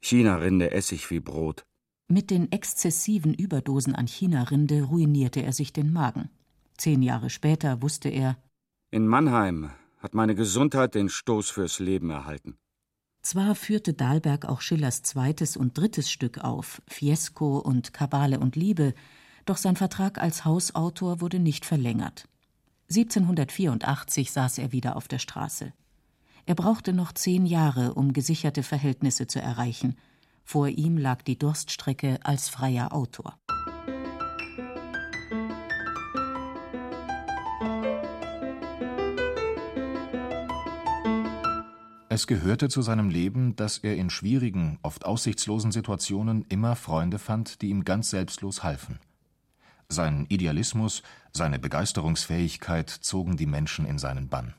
China-Rinde 0.00 0.70
Essig 0.70 1.10
wie 1.10 1.20
Brot. 1.20 1.66
Mit 2.08 2.30
den 2.30 2.50
exzessiven 2.50 3.34
Überdosen 3.34 3.94
an 3.94 4.06
China-Rinde 4.06 4.82
ruinierte 4.82 5.42
er 5.42 5.52
sich 5.52 5.72
den 5.72 5.92
Magen. 5.92 6.30
Zehn 6.78 7.02
Jahre 7.02 7.30
später 7.30 7.82
wusste 7.82 8.08
er: 8.08 8.36
In 8.90 9.06
Mannheim 9.06 9.70
hat 9.98 10.14
meine 10.14 10.34
Gesundheit 10.34 10.94
den 10.94 11.08
Stoß 11.08 11.50
fürs 11.50 11.78
Leben 11.78 12.10
erhalten. 12.10 12.58
Zwar 13.22 13.54
führte 13.54 13.92
Dahlberg 13.92 14.44
auch 14.44 14.60
Schillers 14.60 15.02
zweites 15.02 15.56
und 15.56 15.76
drittes 15.76 16.10
Stück 16.10 16.38
auf, 16.38 16.80
Fiesco 16.86 17.58
und 17.58 17.92
Kabale 17.92 18.38
und 18.38 18.54
Liebe, 18.54 18.94
doch 19.46 19.56
sein 19.56 19.76
Vertrag 19.76 20.18
als 20.18 20.44
Hausautor 20.44 21.20
wurde 21.20 21.40
nicht 21.40 21.64
verlängert. 21.64 22.28
1784 22.88 24.30
saß 24.30 24.58
er 24.58 24.70
wieder 24.70 24.96
auf 24.96 25.08
der 25.08 25.18
Straße. 25.18 25.72
Er 26.46 26.54
brauchte 26.54 26.92
noch 26.92 27.12
zehn 27.12 27.46
Jahre, 27.46 27.94
um 27.94 28.12
gesicherte 28.12 28.62
Verhältnisse 28.62 29.26
zu 29.26 29.40
erreichen. 29.40 29.96
Vor 30.44 30.68
ihm 30.68 30.96
lag 30.96 31.22
die 31.22 31.36
Durststrecke 31.36 32.20
als 32.22 32.48
freier 32.48 32.92
Autor. 32.92 33.36
Es 42.16 42.26
gehörte 42.26 42.70
zu 42.70 42.80
seinem 42.80 43.10
Leben, 43.10 43.56
dass 43.56 43.76
er 43.76 43.94
in 43.94 44.08
schwierigen, 44.08 44.78
oft 44.80 45.04
aussichtslosen 45.04 45.70
Situationen 45.70 46.46
immer 46.48 46.74
Freunde 46.74 47.18
fand, 47.18 47.60
die 47.60 47.68
ihm 47.68 47.84
ganz 47.84 48.08
selbstlos 48.08 48.62
halfen. 48.62 48.98
Sein 49.90 50.24
Idealismus, 50.30 51.02
seine 51.34 51.58
Begeisterungsfähigkeit 51.58 52.88
zogen 52.88 53.36
die 53.36 53.44
Menschen 53.44 53.84
in 53.84 53.98
seinen 53.98 54.28
Bann. 54.28 54.54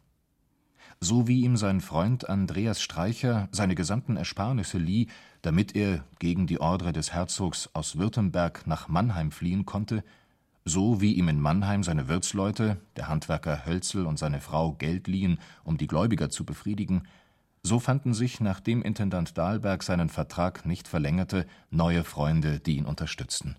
So 1.00 1.28
wie 1.28 1.42
ihm 1.42 1.58
sein 1.58 1.82
Freund 1.82 2.30
Andreas 2.30 2.80
Streicher 2.80 3.50
seine 3.52 3.74
gesamten 3.74 4.18
Ersparnisse 4.18 4.78
lieh, 4.78 5.08
damit 5.42 5.76
er 5.76 6.04
gegen 6.20 6.46
die 6.46 6.62
Ordre 6.62 6.94
des 6.94 7.12
Herzogs 7.12 7.72
aus 7.74 7.98
Württemberg 7.98 8.68
nach 8.68 8.88
Mannheim 8.88 9.32
fliehen 9.32 9.66
konnte, 9.66 10.04
so 10.64 11.02
wie 11.02 11.14
ihm 11.14 11.28
in 11.28 11.42
Mannheim 11.42 11.82
seine 11.82 12.08
Wirtsleute, 12.08 12.78
der 12.98 13.08
Handwerker 13.08 13.66
Hölzel 13.66 14.06
und 14.06 14.20
seine 14.20 14.42
Frau 14.42 14.74
Geld 14.74 15.08
liehen, 15.08 15.40
um 15.64 15.80
die 15.80 15.88
Gläubiger 15.88 16.30
zu 16.30 16.46
befriedigen, 16.46 17.08
so 17.68 17.80
fanden 17.80 18.14
sich, 18.14 18.40
nachdem 18.40 18.82
Intendant 18.82 19.38
Dahlberg 19.38 19.84
seinen 19.84 20.10
Vertrag 20.10 20.66
nicht 20.66 20.88
verlängerte, 20.88 21.46
neue 21.70 22.04
Freunde, 22.04 22.60
die 22.60 22.78
ihn 22.78 22.86
unterstützten. 22.86 23.56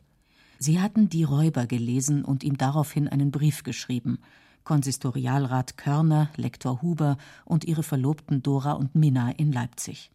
Sie 0.58 0.80
hatten 0.80 1.08
Die 1.08 1.22
Räuber 1.22 1.66
gelesen 1.66 2.24
und 2.24 2.42
ihm 2.42 2.56
daraufhin 2.56 3.06
einen 3.06 3.30
Brief 3.30 3.62
geschrieben. 3.62 4.18
Konsistorialrat 4.64 5.76
Körner, 5.76 6.30
Lektor 6.36 6.82
Huber 6.82 7.16
und 7.44 7.64
ihre 7.64 7.84
Verlobten 7.84 8.42
Dora 8.42 8.72
und 8.72 8.94
Minna 8.94 9.30
in 9.30 9.52
Leipzig. 9.52 10.10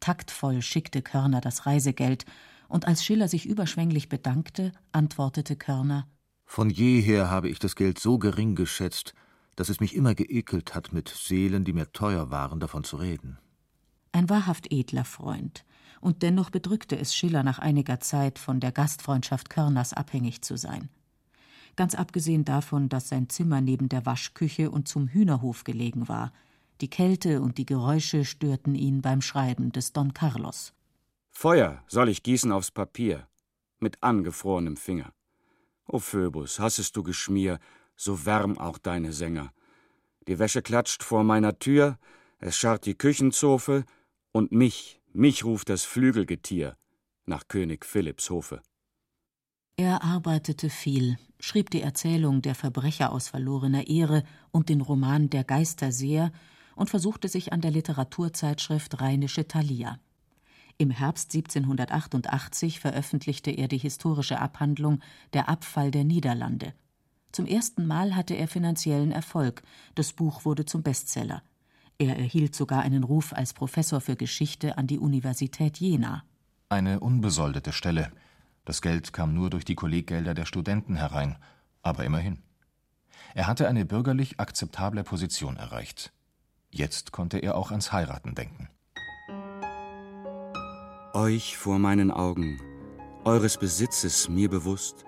Taktvoll 0.00 0.62
schickte 0.62 1.00
Körner 1.00 1.40
das 1.40 1.66
Reisegeld, 1.66 2.26
und 2.68 2.88
als 2.88 3.04
Schiller 3.04 3.28
sich 3.28 3.46
überschwänglich 3.46 4.08
bedankte, 4.08 4.72
antwortete 4.92 5.56
Körner 5.56 6.08
Von 6.46 6.70
jeher 6.70 7.30
habe 7.30 7.50
ich 7.50 7.58
das 7.58 7.76
Geld 7.76 7.98
so 7.98 8.18
gering 8.18 8.54
geschätzt, 8.54 9.14
dass 9.56 9.68
es 9.68 9.80
mich 9.80 9.94
immer 9.94 10.14
geekelt 10.14 10.74
hat, 10.74 10.92
mit 10.92 11.08
Seelen, 11.08 11.64
die 11.64 11.72
mir 11.72 11.92
teuer 11.92 12.30
waren, 12.30 12.60
davon 12.60 12.84
zu 12.84 12.96
reden. 12.96 13.38
Ein 14.12 14.28
wahrhaft 14.28 14.72
edler 14.72 15.04
Freund, 15.04 15.64
und 16.00 16.22
dennoch 16.22 16.50
bedrückte 16.50 16.98
es 16.98 17.14
Schiller 17.14 17.42
nach 17.42 17.58
einiger 17.58 18.00
Zeit, 18.00 18.38
von 18.38 18.60
der 18.60 18.72
Gastfreundschaft 18.72 19.50
Körners 19.50 19.92
abhängig 19.92 20.42
zu 20.42 20.56
sein. 20.56 20.88
Ganz 21.76 21.94
abgesehen 21.94 22.44
davon, 22.44 22.88
dass 22.88 23.08
sein 23.08 23.28
Zimmer 23.28 23.60
neben 23.60 23.88
der 23.88 24.04
Waschküche 24.04 24.70
und 24.70 24.88
zum 24.88 25.08
Hühnerhof 25.08 25.64
gelegen 25.64 26.08
war. 26.08 26.32
Die 26.80 26.90
Kälte 26.90 27.40
und 27.40 27.56
die 27.56 27.64
Geräusche 27.64 28.24
störten 28.24 28.74
ihn 28.74 29.00
beim 29.00 29.22
Schreiben 29.22 29.72
des 29.72 29.92
Don 29.92 30.12
Carlos. 30.12 30.74
Feuer 31.30 31.82
soll 31.86 32.08
ich 32.10 32.22
gießen 32.22 32.52
aufs 32.52 32.70
Papier, 32.70 33.26
mit 33.78 34.02
angefrorenem 34.02 34.76
Finger. 34.76 35.12
O 35.86 35.98
Phoebus, 35.98 36.58
hassest 36.58 36.96
du 36.96 37.02
Geschmier, 37.02 37.58
so 38.02 38.26
wärm 38.26 38.58
auch 38.58 38.78
deine 38.78 39.12
Sänger. 39.12 39.52
Die 40.26 40.38
Wäsche 40.38 40.62
klatscht 40.62 41.02
vor 41.02 41.24
meiner 41.24 41.58
Tür, 41.58 41.98
es 42.38 42.56
scharrt 42.56 42.86
die 42.86 42.96
Küchenzofe, 42.96 43.84
und 44.32 44.50
mich, 44.50 45.00
mich 45.12 45.44
ruft 45.44 45.68
das 45.68 45.84
Flügelgetier 45.84 46.76
nach 47.26 47.46
König 47.46 47.84
Philipps 47.84 48.30
Hofe. 48.30 48.60
Er 49.76 50.02
arbeitete 50.02 50.68
viel, 50.68 51.16
schrieb 51.38 51.70
die 51.70 51.82
Erzählung 51.82 52.42
Der 52.42 52.54
Verbrecher 52.54 53.12
aus 53.12 53.28
verlorener 53.28 53.86
Ehre 53.86 54.24
und 54.50 54.68
den 54.68 54.80
Roman 54.80 55.30
Der 55.30 55.44
Geisterseher 55.44 56.32
und 56.74 56.90
versuchte 56.90 57.28
sich 57.28 57.52
an 57.52 57.60
der 57.60 57.70
Literaturzeitschrift 57.70 59.00
Rheinische 59.00 59.46
Thalia. 59.46 59.98
Im 60.78 60.90
Herbst 60.90 61.34
1788 61.34 62.80
veröffentlichte 62.80 63.50
er 63.50 63.68
die 63.68 63.78
historische 63.78 64.40
Abhandlung 64.40 65.00
Der 65.32 65.48
Abfall 65.48 65.90
der 65.90 66.04
Niederlande. 66.04 66.74
Zum 67.32 67.46
ersten 67.46 67.86
Mal 67.86 68.14
hatte 68.14 68.34
er 68.34 68.46
finanziellen 68.46 69.10
Erfolg. 69.10 69.62
Das 69.94 70.12
Buch 70.12 70.44
wurde 70.44 70.66
zum 70.66 70.82
Bestseller. 70.82 71.42
Er 71.98 72.18
erhielt 72.18 72.54
sogar 72.54 72.82
einen 72.82 73.04
Ruf 73.04 73.32
als 73.32 73.54
Professor 73.54 74.00
für 74.02 74.16
Geschichte 74.16 74.76
an 74.76 74.86
die 74.86 74.98
Universität 74.98 75.78
Jena. 75.78 76.24
Eine 76.68 77.00
unbesoldete 77.00 77.72
Stelle. 77.72 78.12
Das 78.64 78.82
Geld 78.82 79.12
kam 79.12 79.34
nur 79.34 79.50
durch 79.50 79.64
die 79.64 79.74
Kolleggelder 79.74 80.34
der 80.34 80.44
Studenten 80.44 80.96
herein, 80.96 81.36
aber 81.82 82.04
immerhin. 82.04 82.38
Er 83.34 83.46
hatte 83.46 83.66
eine 83.66 83.86
bürgerlich 83.86 84.38
akzeptable 84.38 85.02
Position 85.02 85.56
erreicht. 85.56 86.12
Jetzt 86.70 87.12
konnte 87.12 87.38
er 87.38 87.56
auch 87.56 87.70
ans 87.70 87.92
Heiraten 87.92 88.34
denken. 88.34 88.68
Euch 91.14 91.56
vor 91.56 91.78
meinen 91.78 92.10
Augen, 92.10 92.60
eures 93.24 93.58
Besitzes 93.58 94.28
mir 94.28 94.48
bewusst, 94.48 95.04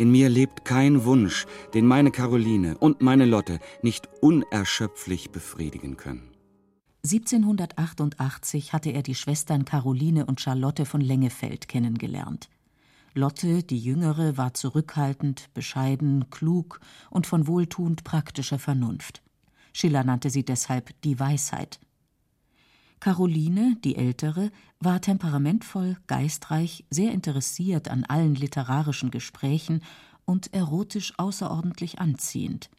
in 0.00 0.10
mir 0.10 0.30
lebt 0.30 0.64
kein 0.64 1.04
Wunsch, 1.04 1.46
den 1.74 1.86
meine 1.86 2.10
Caroline 2.10 2.78
und 2.78 3.02
meine 3.02 3.26
Lotte 3.26 3.60
nicht 3.82 4.08
unerschöpflich 4.22 5.30
befriedigen 5.30 5.98
können. 5.98 6.30
1788 7.04 8.72
hatte 8.72 8.90
er 8.90 9.02
die 9.02 9.14
Schwestern 9.14 9.66
Caroline 9.66 10.24
und 10.24 10.40
Charlotte 10.40 10.86
von 10.86 11.02
Lengefeld 11.02 11.68
kennengelernt. 11.68 12.48
Lotte, 13.14 13.62
die 13.62 13.78
Jüngere, 13.78 14.38
war 14.38 14.54
zurückhaltend, 14.54 15.52
bescheiden, 15.52 16.30
klug 16.30 16.80
und 17.10 17.26
von 17.26 17.46
wohltuend 17.46 18.02
praktischer 18.02 18.58
Vernunft. 18.58 19.22
Schiller 19.74 20.02
nannte 20.02 20.30
sie 20.30 20.44
deshalb 20.44 20.98
die 21.02 21.20
Weisheit. 21.20 21.78
Caroline, 23.00 23.76
die 23.82 23.96
Ältere, 23.96 24.50
war 24.78 25.00
temperamentvoll, 25.00 25.96
geistreich, 26.06 26.84
sehr 26.90 27.12
interessiert 27.12 27.88
an 27.88 28.04
allen 28.04 28.34
literarischen 28.34 29.10
Gesprächen 29.10 29.82
und 30.26 30.52
erotisch 30.52 31.14
außerordentlich 31.18 31.98
anziehend. 31.98 32.70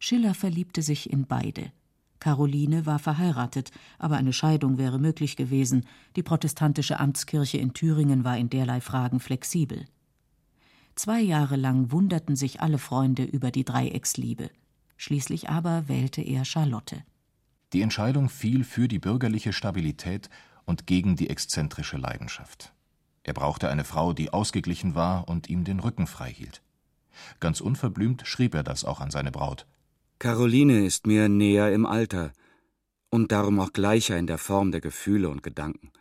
Schiller 0.00 0.32
verliebte 0.34 0.80
sich 0.80 1.12
in 1.12 1.26
beide. 1.26 1.72
Caroline 2.20 2.86
war 2.86 2.98
verheiratet, 2.98 3.70
aber 3.98 4.16
eine 4.16 4.32
Scheidung 4.32 4.78
wäre 4.78 4.98
möglich 4.98 5.36
gewesen. 5.36 5.86
Die 6.16 6.22
protestantische 6.22 6.98
Amtskirche 6.98 7.58
in 7.58 7.74
Thüringen 7.74 8.24
war 8.24 8.38
in 8.38 8.48
derlei 8.48 8.80
Fragen 8.80 9.20
flexibel. 9.20 9.84
Zwei 10.94 11.20
Jahre 11.20 11.56
lang 11.56 11.90
wunderten 11.90 12.36
sich 12.36 12.60
alle 12.60 12.78
Freunde 12.78 13.24
über 13.24 13.50
die 13.50 13.64
Dreiecksliebe. 13.64 14.50
Schließlich 14.96 15.50
aber 15.50 15.88
wählte 15.88 16.22
er 16.22 16.44
Charlotte. 16.44 17.04
Die 17.72 17.80
Entscheidung 17.80 18.28
fiel 18.28 18.64
für 18.64 18.88
die 18.88 18.98
bürgerliche 18.98 19.52
Stabilität 19.52 20.28
und 20.64 20.86
gegen 20.86 21.16
die 21.16 21.30
exzentrische 21.30 21.96
Leidenschaft. 21.96 22.72
Er 23.22 23.34
brauchte 23.34 23.68
eine 23.68 23.84
Frau, 23.84 24.12
die 24.12 24.32
ausgeglichen 24.32 24.94
war 24.94 25.28
und 25.28 25.48
ihm 25.48 25.64
den 25.64 25.80
Rücken 25.80 26.06
frei 26.06 26.32
hielt. 26.32 26.62
Ganz 27.40 27.60
unverblümt 27.60 28.26
schrieb 28.26 28.54
er 28.54 28.62
das 28.62 28.84
auch 28.84 29.00
an 29.00 29.10
seine 29.10 29.30
Braut. 29.30 29.66
Caroline 30.18 30.84
ist 30.84 31.06
mir 31.06 31.28
näher 31.28 31.72
im 31.72 31.86
Alter 31.86 32.32
und 33.10 33.32
darum 33.32 33.60
auch 33.60 33.72
gleicher 33.72 34.18
in 34.18 34.26
der 34.26 34.38
Form 34.38 34.70
der 34.70 34.80
Gefühle 34.80 35.28
und 35.28 35.42
Gedanken. 35.42 35.92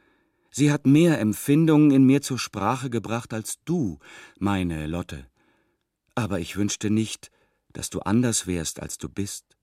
Sie 0.52 0.72
hat 0.72 0.86
mehr 0.86 1.20
Empfindungen 1.20 1.92
in 1.92 2.04
mir 2.06 2.22
zur 2.22 2.38
Sprache 2.38 2.90
gebracht 2.90 3.34
als 3.34 3.64
du, 3.64 4.00
meine 4.40 4.88
Lotte. 4.88 5.28
Aber 6.16 6.40
ich 6.40 6.58
wünschte 6.58 6.90
nicht, 6.90 7.32
dass 7.72 7.90
du 7.90 8.02
anders 8.02 8.48
wärst, 8.48 8.82
als 8.82 8.98
du 8.98 9.08
bist. 9.08 9.58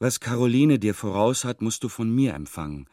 Was 0.00 0.20
Caroline 0.20 0.78
dir 0.78 0.94
voraus 0.94 1.44
hat, 1.44 1.60
musst 1.60 1.82
du 1.82 1.88
von 1.88 2.14
mir 2.14 2.34
empfangen. 2.34 2.86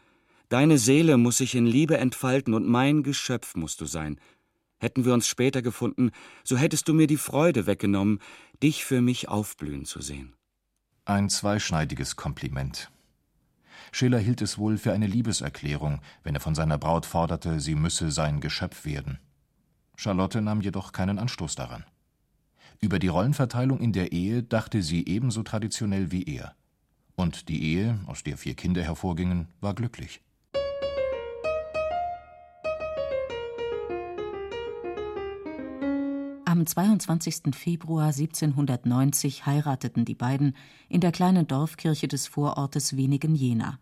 Deine 0.50 0.79
Seele 0.79 1.17
muss 1.17 1.38
sich 1.38 1.53
in 1.53 1.67
Liebe 1.67 1.97
entfalten 1.97 2.53
und 2.53 2.67
mein 2.67 3.03
Geschöpf 3.03 3.55
musst 3.55 3.79
du 3.81 3.85
sein. 3.85 4.19
Hätten 4.79 5.05
wir 5.05 5.13
uns 5.13 5.27
später 5.27 5.62
gefunden, 5.62 6.12
so 6.43 6.57
hättest 6.57 6.88
du 6.88 6.93
mir 6.93 7.07
die 7.07 7.17
Freude 7.17 7.67
weggenommen, 7.67 8.19
dich 8.62 8.85
für 8.85 9.01
mich 9.01 9.29
aufblühen 9.29 9.85
zu 9.85 10.01
sehen. 10.01 10.33
Ein 11.05 11.29
zweischneidiges 11.29 12.15
Kompliment. 12.15 12.91
Schiller 13.91 14.19
hielt 14.19 14.41
es 14.41 14.57
wohl 14.57 14.77
für 14.77 14.91
eine 14.91 15.07
Liebeserklärung, 15.07 16.01
wenn 16.24 16.35
er 16.35 16.41
von 16.41 16.55
seiner 16.55 16.79
Braut 16.79 17.05
forderte, 17.05 17.59
sie 17.59 17.75
müsse 17.75 18.12
sein 18.12 18.39
Geschöpf 18.39 18.83
werden. 18.83 19.19
Charlotte 19.95 20.41
nahm 20.41 20.62
jedoch 20.62 20.91
keinen 20.91 21.19
Anstoß 21.19 21.55
daran. 21.55 21.85
Über 22.81 23.00
die 23.00 23.07
Rollenverteilung 23.07 23.79
in 23.79 23.93
der 23.93 24.12
Ehe 24.12 24.43
dachte 24.43 24.81
sie 24.81 25.05
ebenso 25.05 25.43
traditionell 25.43 26.12
wie 26.12 26.24
er. 26.24 26.55
Und 27.15 27.48
die 27.50 27.63
Ehe, 27.63 28.00
aus 28.07 28.24
der 28.24 28.38
vier 28.38 28.55
Kinder 28.55 28.84
hervorgingen, 28.84 29.48
war 29.62 29.74
glücklich. 29.74 30.22
Am 36.45 36.65
22. 36.65 37.53
Februar 37.53 38.07
1790 38.07 39.45
heirateten 39.45 40.05
die 40.05 40.15
beiden 40.15 40.55
in 40.88 41.01
der 41.01 41.12
kleinen 41.12 41.48
Dorfkirche 41.48 42.07
des 42.07 42.27
Vorortes 42.27 42.95
Wenigen 42.95 43.36
Jena. 43.36 43.77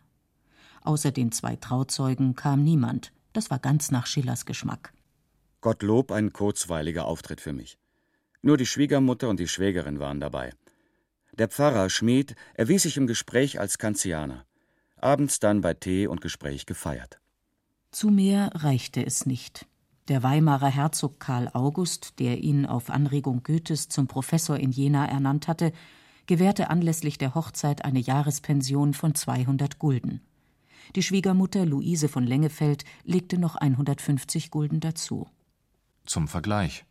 Außer 0.81 1.11
den 1.11 1.31
zwei 1.31 1.55
Trauzeugen 1.55 2.35
kam 2.35 2.63
niemand. 2.63 3.11
Das 3.31 3.49
war 3.51 3.59
ganz 3.59 3.91
nach 3.91 4.07
Schillers 4.07 4.45
Geschmack. 4.45 4.93
Gottlob 5.61 6.11
ein 6.11 6.33
kurzweiliger 6.33 7.05
Auftritt 7.05 7.41
für 7.41 7.53
mich. 7.53 7.77
Nur 8.41 8.57
die 8.57 8.65
Schwiegermutter 8.65 9.29
und 9.29 9.39
die 9.39 9.47
Schwägerin 9.47 9.99
waren 9.99 10.19
dabei. 10.19 10.51
Der 11.33 11.47
Pfarrer 11.47 11.89
Schmid 11.89 12.35
erwies 12.53 12.83
sich 12.83 12.97
im 12.97 13.07
Gespräch 13.07 13.59
als 13.59 13.79
Kanzianer. 13.79 14.45
Abends 14.97 15.39
dann 15.39 15.61
bei 15.61 15.73
Tee 15.73 16.05
und 16.07 16.21
Gespräch 16.21 16.65
gefeiert. 16.67 17.19
Zu 17.91 18.09
mehr 18.09 18.51
reichte 18.53 19.03
es 19.05 19.25
nicht. 19.25 19.65
Der 20.09 20.21
Weimarer 20.21 20.69
Herzog 20.69 21.19
Karl 21.19 21.49
August, 21.53 22.19
der 22.19 22.39
ihn 22.43 22.65
auf 22.65 22.89
Anregung 22.89 23.41
Goethes 23.41 23.89
zum 23.89 24.07
Professor 24.07 24.57
in 24.57 24.71
Jena 24.71 25.07
ernannt 25.07 25.47
hatte, 25.47 25.71
gewährte 26.27 26.69
anlässlich 26.69 27.17
der 27.17 27.35
Hochzeit 27.35 27.83
eine 27.83 27.99
Jahrespension 27.99 28.93
von 28.93 29.15
200 29.15 29.79
Gulden. 29.79 30.21
Die 30.95 31.03
Schwiegermutter 31.03 31.65
Luise 31.65 32.09
von 32.09 32.25
Lengefeld 32.25 32.83
legte 33.03 33.37
noch 33.37 33.55
150 33.55 34.51
Gulden 34.51 34.79
dazu. 34.81 35.27
Zum 36.05 36.27
Vergleich. 36.27 36.85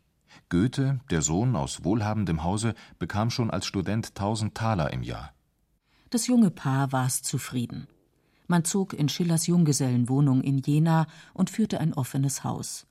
Goethe, 0.49 0.99
der 1.09 1.21
Sohn 1.21 1.55
aus 1.55 1.83
wohlhabendem 1.83 2.43
Hause, 2.43 2.73
bekam 2.99 3.29
schon 3.29 3.49
als 3.49 3.65
Student 3.65 4.09
1000 4.09 4.55
Taler 4.55 4.93
im 4.93 5.03
Jahr. 5.03 5.33
Das 6.09 6.27
junge 6.27 6.51
Paar 6.51 6.91
war 6.91 7.07
es 7.07 7.21
zufrieden. 7.21 7.87
Man 8.47 8.65
zog 8.65 8.93
in 8.93 9.09
Schillers 9.09 9.47
Junggesellenwohnung 9.47 10.41
in 10.41 10.59
Jena 10.59 11.07
und 11.33 11.49
führte 11.49 11.79
ein 11.79 11.93
offenes 11.93 12.43
Haus. 12.43 12.85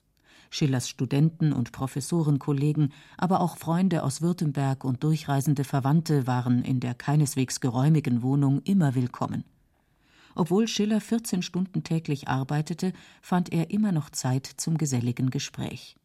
Schillers 0.51 0.89
Studenten 0.89 1.53
und 1.53 1.73
Professorenkollegen, 1.73 2.93
aber 3.17 3.41
auch 3.41 3.57
Freunde 3.57 4.03
aus 4.03 4.21
Württemberg 4.21 4.85
und 4.85 5.03
durchreisende 5.03 5.65
Verwandte 5.65 6.27
waren 6.27 6.63
in 6.63 6.81
der 6.81 6.95
keineswegs 6.95 7.61
geräumigen 7.61 8.23
Wohnung 8.23 8.61
immer 8.65 8.95
willkommen. 8.95 9.45
Obwohl 10.35 10.69
Schiller 10.69 11.01
14 11.01 11.43
Stunden 11.43 11.85
täglich 11.85 12.29
arbeitete, 12.29 12.93
fand 13.21 13.53
er 13.53 13.71
immer 13.71 13.93
noch 13.93 14.11
Zeit 14.11 14.47
zum 14.47 14.79
geselligen 14.79 15.31
Gespräch. 15.31 15.97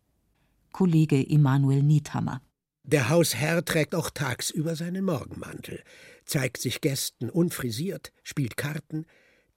Kollege 0.72 1.28
Emanuel 1.28 1.84
Niethammer. 1.84 2.42
Der 2.84 3.10
Hausherr 3.10 3.66
trägt 3.66 3.96
auch 3.96 4.10
tagsüber 4.10 4.76
seinen 4.78 5.04
Morgenmantel, 5.04 5.84
zeigt 6.26 6.62
sich 6.62 6.80
Gästen 6.80 7.30
unfrisiert, 7.30 8.14
spielt 8.24 8.56
Karten, 8.56 9.06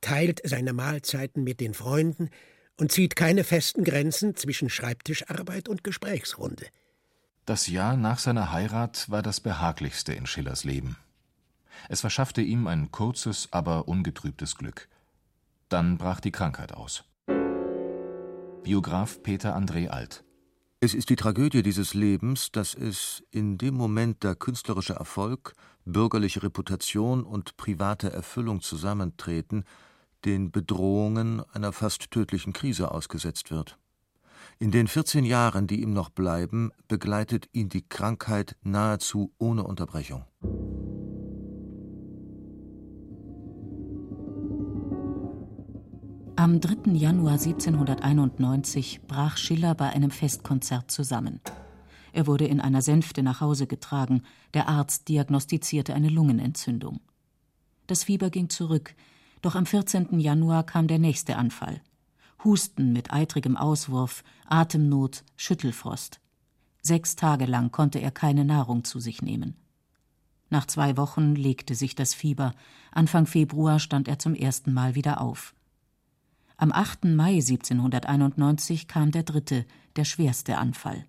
teilt 0.00 0.40
seine 0.44 0.72
Mahlzeiten 0.72 1.44
mit 1.44 1.60
den 1.60 1.74
Freunden, 1.74 2.30
und 2.76 2.90
zieht 2.90 3.14
keine 3.14 3.44
festen 3.44 3.84
Grenzen 3.84 4.34
zwischen 4.34 4.70
Schreibtischarbeit 4.70 5.68
und 5.68 5.84
Gesprächsrunde. 5.84 6.66
Das 7.44 7.66
Jahr 7.66 7.96
nach 7.96 8.18
seiner 8.18 8.52
Heirat 8.52 9.10
war 9.10 9.22
das 9.22 9.40
behaglichste 9.40 10.12
in 10.14 10.26
Schillers 10.26 10.64
Leben. 10.64 10.96
Es 11.88 12.00
verschaffte 12.00 12.40
ihm 12.40 12.66
ein 12.66 12.90
kurzes, 12.90 13.48
aber 13.52 13.86
ungetrübtes 13.86 14.56
Glück. 14.56 14.88
Dann 15.68 15.98
brach 15.98 16.20
die 16.20 16.32
Krankheit 16.32 16.72
aus. 16.72 17.04
Biograf 18.64 19.22
Peter 19.22 19.56
André 19.56 19.88
Alt 19.88 20.24
Es 20.82 20.94
ist 20.94 21.10
die 21.10 21.16
Tragödie 21.16 21.62
dieses 21.62 21.92
Lebens, 21.92 22.52
dass 22.52 22.74
es 22.74 23.22
in 23.30 23.58
dem 23.58 23.74
Moment, 23.74 24.24
da 24.24 24.34
künstlerischer 24.34 24.94
Erfolg, 24.94 25.54
bürgerliche 25.84 26.42
Reputation 26.42 27.22
und 27.22 27.58
private 27.58 28.10
Erfüllung 28.10 28.62
zusammentreten, 28.62 29.64
den 30.24 30.50
Bedrohungen 30.50 31.42
einer 31.52 31.74
fast 31.74 32.10
tödlichen 32.10 32.54
Krise 32.54 32.92
ausgesetzt 32.92 33.50
wird. 33.50 33.76
In 34.58 34.70
den 34.70 34.88
14 34.88 35.24
Jahren, 35.24 35.66
die 35.66 35.82
ihm 35.82 35.92
noch 35.92 36.08
bleiben, 36.08 36.70
begleitet 36.88 37.50
ihn 37.52 37.68
die 37.68 37.86
Krankheit 37.86 38.56
nahezu 38.62 39.34
ohne 39.36 39.64
Unterbrechung. 39.64 40.24
Am 46.40 46.58
3. 46.58 46.92
Januar 46.92 47.34
1791 47.34 49.02
brach 49.06 49.36
Schiller 49.36 49.74
bei 49.74 49.90
einem 49.90 50.10
Festkonzert 50.10 50.90
zusammen. 50.90 51.42
Er 52.14 52.26
wurde 52.26 52.46
in 52.46 52.62
einer 52.62 52.80
Sänfte 52.80 53.22
nach 53.22 53.42
Hause 53.42 53.66
getragen. 53.66 54.22
Der 54.54 54.66
Arzt 54.66 55.10
diagnostizierte 55.10 55.92
eine 55.92 56.08
Lungenentzündung. 56.08 57.00
Das 57.86 58.04
Fieber 58.04 58.30
ging 58.30 58.48
zurück, 58.48 58.94
doch 59.42 59.54
am 59.54 59.66
14. 59.66 60.18
Januar 60.18 60.64
kam 60.64 60.86
der 60.86 60.98
nächste 60.98 61.36
Anfall. 61.36 61.82
Husten 62.42 62.94
mit 62.94 63.12
eitrigem 63.12 63.58
Auswurf, 63.58 64.24
Atemnot, 64.46 65.24
Schüttelfrost. 65.36 66.20
Sechs 66.80 67.16
Tage 67.16 67.44
lang 67.44 67.70
konnte 67.70 67.98
er 67.98 68.12
keine 68.12 68.46
Nahrung 68.46 68.84
zu 68.84 68.98
sich 68.98 69.20
nehmen. 69.20 69.56
Nach 70.48 70.64
zwei 70.64 70.96
Wochen 70.96 71.34
legte 71.34 71.74
sich 71.74 71.96
das 71.96 72.14
Fieber. 72.14 72.54
Anfang 72.92 73.26
Februar 73.26 73.78
stand 73.78 74.08
er 74.08 74.18
zum 74.18 74.34
ersten 74.34 74.72
Mal 74.72 74.94
wieder 74.94 75.20
auf. 75.20 75.52
Am 76.62 76.72
8. 76.72 77.06
Mai 77.06 77.36
1791 77.36 78.86
kam 78.86 79.12
der 79.12 79.22
dritte, 79.22 79.64
der 79.96 80.04
schwerste 80.04 80.58
Anfall. 80.58 81.06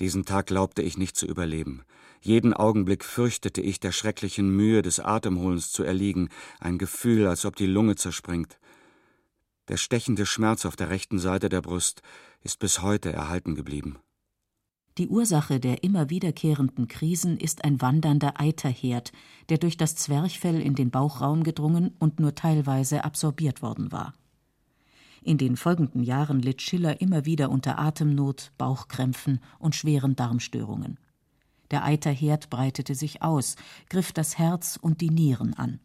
Diesen 0.00 0.24
Tag 0.24 0.46
glaubte 0.46 0.80
ich 0.80 0.96
nicht 0.96 1.14
zu 1.14 1.26
überleben. 1.26 1.82
Jeden 2.22 2.54
Augenblick 2.54 3.04
fürchtete 3.04 3.60
ich, 3.60 3.78
der 3.78 3.92
schrecklichen 3.92 4.48
Mühe 4.48 4.80
des 4.80 5.00
Atemholens 5.00 5.70
zu 5.70 5.82
erliegen, 5.82 6.30
ein 6.58 6.78
Gefühl, 6.78 7.26
als 7.26 7.44
ob 7.44 7.54
die 7.54 7.66
Lunge 7.66 7.96
zerspringt. 7.96 8.58
Der 9.68 9.76
stechende 9.76 10.24
Schmerz 10.24 10.64
auf 10.64 10.74
der 10.74 10.88
rechten 10.88 11.18
Seite 11.18 11.50
der 11.50 11.60
Brust 11.60 12.00
ist 12.40 12.58
bis 12.58 12.80
heute 12.80 13.12
erhalten 13.12 13.56
geblieben. 13.56 13.98
Die 14.96 15.08
Ursache 15.08 15.60
der 15.60 15.84
immer 15.84 16.08
wiederkehrenden 16.08 16.88
Krisen 16.88 17.36
ist 17.36 17.62
ein 17.62 17.82
wandernder 17.82 18.40
Eiterherd, 18.40 19.12
der 19.50 19.58
durch 19.58 19.76
das 19.76 19.96
Zwerchfell 19.96 20.62
in 20.62 20.74
den 20.74 20.90
Bauchraum 20.90 21.44
gedrungen 21.44 21.94
und 21.98 22.20
nur 22.20 22.34
teilweise 22.34 23.04
absorbiert 23.04 23.60
worden 23.60 23.92
war. 23.92 24.14
In 25.24 25.38
den 25.38 25.56
folgenden 25.56 26.02
Jahren 26.02 26.40
litt 26.40 26.60
Schiller 26.60 27.00
immer 27.00 27.24
wieder 27.24 27.50
unter 27.50 27.78
Atemnot, 27.78 28.52
Bauchkrämpfen 28.58 29.40
und 29.58 29.74
schweren 29.74 30.16
Darmstörungen. 30.16 30.98
Der 31.70 31.82
Eiterherd 31.82 32.50
breitete 32.50 32.94
sich 32.94 33.22
aus, 33.22 33.56
griff 33.88 34.12
das 34.12 34.36
Herz 34.36 34.78
und 34.80 35.00
die 35.00 35.08
Nieren 35.08 35.54
an. 35.54 35.80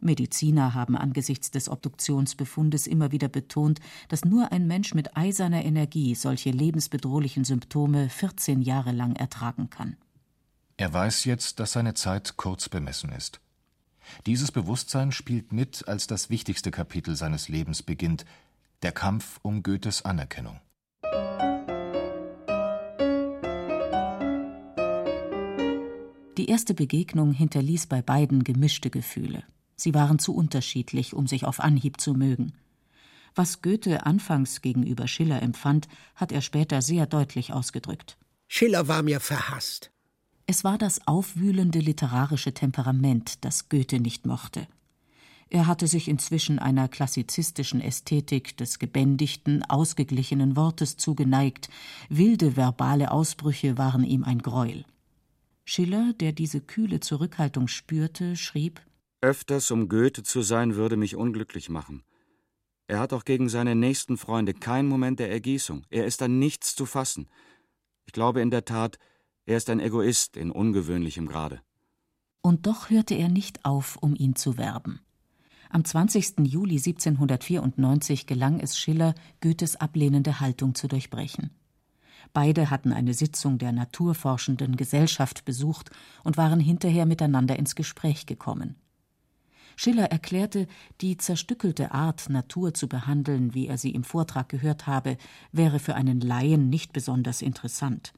Mediziner 0.00 0.72
haben 0.74 0.96
angesichts 0.96 1.50
des 1.50 1.68
Obduktionsbefundes 1.68 2.86
immer 2.86 3.10
wieder 3.10 3.28
betont, 3.28 3.80
dass 4.08 4.24
nur 4.24 4.52
ein 4.52 4.68
Mensch 4.68 4.94
mit 4.94 5.16
eiserner 5.16 5.64
Energie 5.64 6.14
solche 6.14 6.50
lebensbedrohlichen 6.50 7.42
Symptome 7.42 8.08
14 8.08 8.62
Jahre 8.62 8.92
lang 8.92 9.16
ertragen 9.16 9.68
kann. 9.68 9.96
Er 10.76 10.92
weiß 10.92 11.24
jetzt, 11.24 11.58
dass 11.58 11.72
seine 11.72 11.94
Zeit 11.94 12.36
kurz 12.36 12.68
bemessen 12.68 13.10
ist. 13.10 13.40
Dieses 14.26 14.52
Bewusstsein 14.52 15.12
spielt 15.12 15.52
mit, 15.52 15.88
als 15.88 16.06
das 16.06 16.30
wichtigste 16.30 16.70
Kapitel 16.70 17.16
seines 17.16 17.48
Lebens 17.48 17.82
beginnt, 17.82 18.24
der 18.84 18.92
Kampf 18.92 19.40
um 19.42 19.62
Goethes 19.62 20.04
Anerkennung. 20.04 20.60
Die 26.36 26.50
erste 26.50 26.74
Begegnung 26.74 27.32
hinterließ 27.32 27.86
bei 27.86 28.02
beiden 28.02 28.44
gemischte 28.44 28.90
Gefühle. 28.90 29.42
Sie 29.74 29.94
waren 29.94 30.18
zu 30.18 30.34
unterschiedlich, 30.34 31.14
um 31.14 31.26
sich 31.26 31.46
auf 31.46 31.60
Anhieb 31.60 31.98
zu 31.98 32.12
mögen. 32.12 32.52
Was 33.34 33.62
Goethe 33.62 34.04
anfangs 34.04 34.60
gegenüber 34.60 35.08
Schiller 35.08 35.40
empfand, 35.42 35.88
hat 36.14 36.30
er 36.30 36.42
später 36.42 36.82
sehr 36.82 37.06
deutlich 37.06 37.54
ausgedrückt. 37.54 38.18
Schiller 38.48 38.86
war 38.86 39.02
mir 39.02 39.20
verhasst. 39.20 39.92
Es 40.46 40.62
war 40.62 40.76
das 40.76 41.06
aufwühlende 41.06 41.78
literarische 41.78 42.52
Temperament, 42.52 43.44
das 43.46 43.70
Goethe 43.70 43.98
nicht 43.98 44.26
mochte. 44.26 44.68
Er 45.54 45.68
hatte 45.68 45.86
sich 45.86 46.08
inzwischen 46.08 46.58
einer 46.58 46.88
klassizistischen 46.88 47.80
Ästhetik 47.80 48.56
des 48.56 48.80
gebändigten, 48.80 49.62
ausgeglichenen 49.62 50.56
Wortes 50.56 50.96
zugeneigt, 50.96 51.68
wilde 52.08 52.56
verbale 52.56 53.12
Ausbrüche 53.12 53.78
waren 53.78 54.02
ihm 54.02 54.24
ein 54.24 54.40
Greuel. 54.40 54.84
Schiller, 55.64 56.12
der 56.14 56.32
diese 56.32 56.60
kühle 56.60 56.98
Zurückhaltung 56.98 57.68
spürte, 57.68 58.34
schrieb 58.34 58.82
Öfters 59.20 59.70
um 59.70 59.88
Goethe 59.88 60.24
zu 60.24 60.42
sein, 60.42 60.74
würde 60.74 60.96
mich 60.96 61.14
unglücklich 61.14 61.68
machen. 61.68 62.02
Er 62.88 62.98
hat 62.98 63.12
auch 63.12 63.24
gegen 63.24 63.48
seine 63.48 63.76
nächsten 63.76 64.16
Freunde 64.16 64.54
keinen 64.54 64.88
Moment 64.88 65.20
der 65.20 65.30
Ergießung. 65.30 65.84
Er 65.88 66.04
ist 66.04 66.20
an 66.20 66.40
nichts 66.40 66.74
zu 66.74 66.84
fassen. 66.84 67.28
Ich 68.06 68.12
glaube 68.12 68.40
in 68.40 68.50
der 68.50 68.64
Tat, 68.64 68.98
er 69.46 69.58
ist 69.58 69.70
ein 69.70 69.78
Egoist 69.78 70.36
in 70.36 70.50
ungewöhnlichem 70.50 71.28
Grade. 71.28 71.60
Und 72.40 72.66
doch 72.66 72.90
hörte 72.90 73.14
er 73.14 73.28
nicht 73.28 73.64
auf, 73.64 73.96
um 74.00 74.16
ihn 74.16 74.34
zu 74.34 74.58
werben. 74.58 74.98
Am 75.74 75.84
20. 75.84 76.46
Juli 76.46 76.76
1794 76.76 78.28
gelang 78.28 78.60
es 78.60 78.78
Schiller, 78.78 79.12
Goethes 79.40 79.74
ablehnende 79.74 80.38
Haltung 80.38 80.76
zu 80.76 80.86
durchbrechen. 80.86 81.50
Beide 82.32 82.70
hatten 82.70 82.92
eine 82.92 83.12
Sitzung 83.12 83.58
der 83.58 83.72
naturforschenden 83.72 84.76
Gesellschaft 84.76 85.44
besucht 85.44 85.90
und 86.22 86.36
waren 86.36 86.60
hinterher 86.60 87.06
miteinander 87.06 87.58
ins 87.58 87.74
Gespräch 87.74 88.26
gekommen. 88.26 88.76
Schiller 89.74 90.12
erklärte, 90.12 90.68
die 91.00 91.16
zerstückelte 91.16 91.90
Art, 91.90 92.30
Natur 92.30 92.72
zu 92.72 92.88
behandeln, 92.88 93.52
wie 93.52 93.66
er 93.66 93.76
sie 93.76 93.90
im 93.90 94.04
Vortrag 94.04 94.48
gehört 94.48 94.86
habe, 94.86 95.16
wäre 95.50 95.80
für 95.80 95.96
einen 95.96 96.20
Laien 96.20 96.70
nicht 96.70 96.92
besonders 96.92 97.42
interessant. 97.42 98.12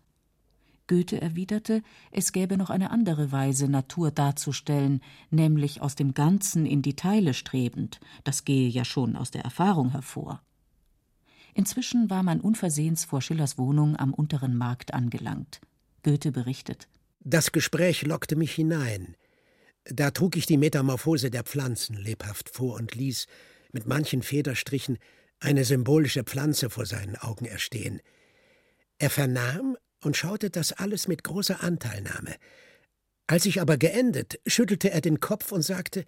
Goethe 0.86 1.20
erwiderte, 1.20 1.82
es 2.10 2.32
gäbe 2.32 2.56
noch 2.56 2.70
eine 2.70 2.90
andere 2.90 3.32
Weise, 3.32 3.68
Natur 3.68 4.10
darzustellen, 4.10 5.00
nämlich 5.30 5.82
aus 5.82 5.94
dem 5.94 6.14
Ganzen 6.14 6.66
in 6.66 6.82
die 6.82 6.96
Teile 6.96 7.34
strebend, 7.34 8.00
das 8.24 8.44
gehe 8.44 8.68
ja 8.68 8.84
schon 8.84 9.16
aus 9.16 9.30
der 9.30 9.42
Erfahrung 9.42 9.90
hervor. 9.90 10.42
Inzwischen 11.54 12.10
war 12.10 12.22
man 12.22 12.40
unversehens 12.40 13.04
vor 13.04 13.22
Schillers 13.22 13.56
Wohnung 13.56 13.96
am 13.96 14.12
unteren 14.12 14.56
Markt 14.56 14.92
angelangt. 14.92 15.60
Goethe 16.02 16.30
berichtet. 16.30 16.86
Das 17.20 17.50
Gespräch 17.50 18.02
lockte 18.02 18.36
mich 18.36 18.54
hinein. 18.54 19.16
Da 19.84 20.10
trug 20.10 20.36
ich 20.36 20.46
die 20.46 20.58
Metamorphose 20.58 21.30
der 21.30 21.44
Pflanzen 21.44 21.96
lebhaft 21.96 22.50
vor 22.50 22.74
und 22.74 22.94
ließ, 22.94 23.26
mit 23.72 23.86
manchen 23.86 24.22
Federstrichen, 24.22 24.98
eine 25.40 25.64
symbolische 25.64 26.24
Pflanze 26.24 26.70
vor 26.70 26.86
seinen 26.86 27.16
Augen 27.16 27.44
erstehen. 27.44 28.00
Er 28.98 29.10
vernahm 29.10 29.76
und 30.02 30.16
schaute 30.16 30.50
das 30.50 30.72
alles 30.72 31.08
mit 31.08 31.24
großer 31.24 31.62
Anteilnahme. 31.62 32.36
Als 33.26 33.46
ich 33.46 33.60
aber 33.60 33.76
geendet, 33.76 34.38
schüttelte 34.46 34.90
er 34.90 35.00
den 35.00 35.20
Kopf 35.20 35.52
und 35.52 35.62
sagte, 35.62 36.04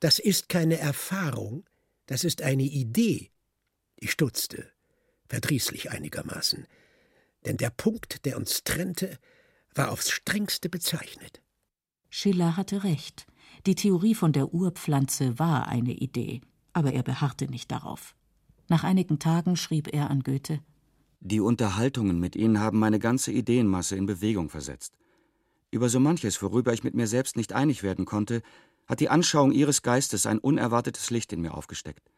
das 0.00 0.18
ist 0.18 0.48
keine 0.48 0.78
Erfahrung, 0.78 1.64
das 2.06 2.24
ist 2.24 2.42
eine 2.42 2.64
Idee. 2.64 3.30
Ich 3.96 4.12
stutzte, 4.12 4.70
verdrießlich 5.28 5.90
einigermaßen, 5.90 6.66
denn 7.46 7.56
der 7.56 7.70
Punkt, 7.70 8.24
der 8.26 8.36
uns 8.36 8.64
trennte, 8.64 9.18
war 9.74 9.90
aufs 9.90 10.10
strengste 10.10 10.68
bezeichnet. 10.68 11.40
Schiller 12.10 12.56
hatte 12.56 12.84
recht. 12.84 13.26
Die 13.66 13.74
Theorie 13.74 14.14
von 14.14 14.32
der 14.32 14.52
Urpflanze 14.52 15.38
war 15.38 15.68
eine 15.68 15.92
Idee, 15.92 16.40
aber 16.72 16.92
er 16.92 17.02
beharrte 17.02 17.46
nicht 17.46 17.70
darauf. 17.70 18.14
Nach 18.68 18.84
einigen 18.84 19.18
Tagen 19.18 19.56
schrieb 19.56 19.92
er 19.92 20.10
an 20.10 20.22
Goethe 20.22 20.60
Die 21.20 21.40
Unterhaltungen 21.40 22.20
mit 22.20 22.36
Ihnen 22.36 22.60
haben 22.60 22.78
meine 22.78 22.98
ganze 22.98 23.32
Ideenmasse 23.32 23.96
in 23.96 24.06
Bewegung 24.06 24.50
versetzt. 24.50 24.94
Über 25.70 25.88
so 25.88 26.00
manches, 26.00 26.40
worüber 26.42 26.72
ich 26.72 26.84
mit 26.84 26.94
mir 26.94 27.06
selbst 27.06 27.36
nicht 27.36 27.52
einig 27.52 27.82
werden 27.82 28.04
konnte, 28.04 28.42
hat 28.86 29.00
die 29.00 29.08
Anschauung 29.08 29.52
Ihres 29.52 29.82
Geistes 29.82 30.26
ein 30.26 30.38
unerwartetes 30.38 31.10
Licht 31.10 31.32
in 31.32 31.40
mir 31.40 31.54
aufgesteckt. 31.54 32.10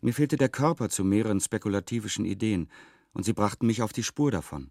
Mir 0.00 0.12
fehlte 0.12 0.36
der 0.36 0.50
Körper 0.50 0.88
zu 0.88 1.02
mehreren 1.02 1.40
spekulativischen 1.40 2.24
Ideen, 2.24 2.68
und 3.12 3.24
Sie 3.24 3.32
brachten 3.32 3.66
mich 3.66 3.80
auf 3.80 3.94
die 3.94 4.02
Spur 4.02 4.30
davon. 4.30 4.70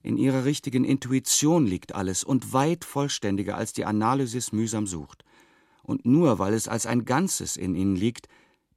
In 0.00 0.16
ihrer 0.16 0.44
richtigen 0.44 0.84
Intuition 0.84 1.66
liegt 1.66 1.94
alles 1.94 2.22
und 2.22 2.52
weit 2.52 2.84
vollständiger, 2.84 3.56
als 3.56 3.72
die 3.72 3.84
Analysis 3.84 4.52
mühsam 4.52 4.86
sucht. 4.86 5.24
Und 5.82 6.06
nur 6.06 6.38
weil 6.38 6.54
es 6.54 6.68
als 6.68 6.86
ein 6.86 7.04
Ganzes 7.04 7.56
in 7.56 7.74
ihnen 7.74 7.96
liegt, 7.96 8.28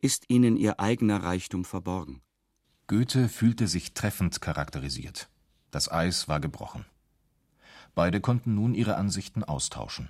ist 0.01 0.29
ihnen 0.29 0.57
ihr 0.57 0.79
eigener 0.79 1.21
Reichtum 1.21 1.63
verborgen. 1.63 2.21
Goethe 2.89 3.27
fühlte 3.27 3.67
sich 3.67 3.93
treffend 3.93 4.39
charakterisiert. 4.39 5.27
Das 5.71 5.91
Eis 5.91 6.29
war 6.29 6.39
gebrochen. 6.39 6.85
Beide 7.95 8.21
konnten 8.21 8.55
nun 8.55 8.73
ihre 8.73 8.95
Ansichten 8.95 9.43
austauschen. 9.43 10.07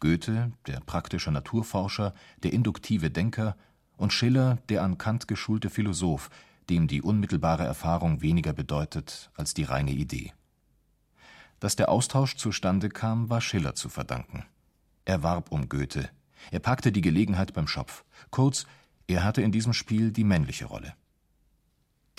Goethe, 0.00 0.50
der 0.66 0.80
praktische 0.80 1.30
Naturforscher, 1.30 2.14
der 2.42 2.54
induktive 2.54 3.10
Denker, 3.10 3.54
und 3.98 4.14
Schiller, 4.14 4.56
der 4.70 4.82
an 4.82 4.96
Kant 4.96 5.28
geschulte 5.28 5.68
Philosoph, 5.68 6.30
dem 6.70 6.88
die 6.88 7.02
unmittelbare 7.02 7.64
Erfahrung 7.64 8.22
weniger 8.22 8.54
bedeutet 8.54 9.30
als 9.34 9.52
die 9.52 9.64
reine 9.64 9.90
Idee. 9.90 10.32
Dass 11.58 11.76
der 11.76 11.90
Austausch 11.90 12.36
zustande 12.36 12.88
kam, 12.88 13.28
war 13.28 13.42
Schiller 13.42 13.74
zu 13.74 13.90
verdanken. 13.90 14.46
Er 15.04 15.22
warb 15.22 15.52
um 15.52 15.68
Goethe, 15.68 16.08
er 16.50 16.60
packte 16.60 16.92
die 16.92 17.02
Gelegenheit 17.02 17.52
beim 17.52 17.68
Schopf, 17.68 18.04
kurz, 18.30 18.64
er 19.06 19.22
hatte 19.22 19.42
in 19.42 19.52
diesem 19.52 19.74
Spiel 19.74 20.12
die 20.12 20.24
männliche 20.24 20.64
Rolle. 20.64 20.94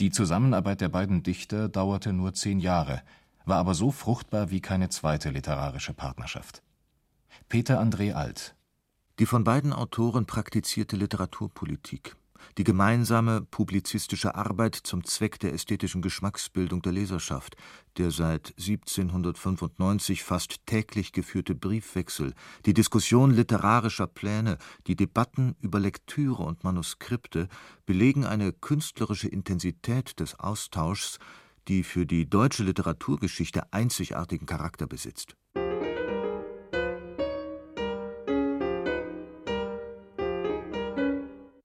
Die 0.02 0.10
Zusammenarbeit 0.10 0.82
der 0.82 0.90
beiden 0.90 1.22
Dichter 1.22 1.70
dauerte 1.70 2.12
nur 2.12 2.34
zehn 2.34 2.60
Jahre, 2.60 3.04
war 3.46 3.58
aber 3.58 3.76
so 3.76 3.92
fruchtbar 3.92 4.50
wie 4.50 4.60
keine 4.60 4.90
zweite 4.90 5.30
literarische 5.30 5.94
Partnerschaft. 5.94 6.64
Peter 7.50 7.80
André 7.80 8.14
Alt 8.14 8.56
Die 9.20 9.28
von 9.28 9.44
beiden 9.44 9.74
Autoren 9.74 10.26
praktizierte 10.26 10.96
Literaturpolitik 10.96 12.16
die 12.58 12.64
gemeinsame 12.64 13.42
publizistische 13.42 14.36
Arbeit 14.36 14.76
zum 14.76 15.04
Zweck 15.04 15.40
der 15.40 15.54
ästhetischen 15.54 16.02
Geschmacksbildung 16.02 16.82
der 16.82 16.92
Leserschaft, 16.92 17.56
der 17.98 18.12
seit 18.12 18.54
1795 18.58 20.24
fast 20.24 20.66
täglich 20.66 21.12
geführte 21.12 21.56
Briefwechsel, 21.56 22.34
die 22.66 22.74
Diskussion 22.74 23.32
literarischer 23.32 24.08
Pläne, 24.08 24.58
die 24.88 24.96
Debatten 24.96 25.56
über 25.62 25.80
Lektüre 25.80 26.44
und 26.44 26.64
Manuskripte 26.64 27.48
belegen 27.86 28.26
eine 28.26 28.54
künstlerische 28.54 29.28
Intensität 29.28 30.20
des 30.20 30.40
Austauschs, 30.40 31.20
die 31.68 31.84
für 31.84 32.06
die 32.06 32.30
deutsche 32.30 32.64
Literaturgeschichte 32.64 33.72
einzigartigen 33.72 34.46
Charakter 34.46 34.88
besitzt 34.88 35.36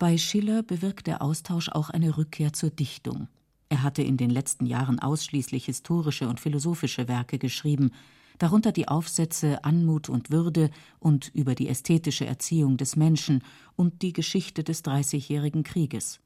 Bei 0.07 0.19
Schiller 0.19 0.63
bewirkt 0.63 1.09
der 1.09 1.21
Austausch 1.21 1.69
auch 1.69 1.91
eine 1.91 2.17
Rückkehr 2.17 2.53
zur 2.53 2.71
Dichtung. 2.71 3.27
Er 3.69 3.83
hatte 3.83 4.03
in 4.03 4.17
den 4.17 4.31
letzten 4.31 4.65
Jahren 4.65 5.01
ausschließlich 5.01 5.65
historische 5.65 6.29
und 6.29 6.39
philosophische 6.39 7.09
Werke 7.09 7.41
geschrieben, 7.41 7.91
darunter 8.39 8.71
die 8.71 8.87
Aufsätze 8.87 9.65
Anmut 9.65 10.09
und 10.09 10.31
Würde 10.31 10.71
und 11.01 11.33
über 11.35 11.57
die 11.57 11.69
ästhetische 11.69 12.25
Erziehung 12.25 12.77
des 12.77 12.95
Menschen 12.95 13.43
und 13.75 14.01
die 14.03 14.13
Geschichte 14.13 14.63
des 14.63 14.83
Dreißigjährigen 14.85 15.65
Krieges. 15.65 16.21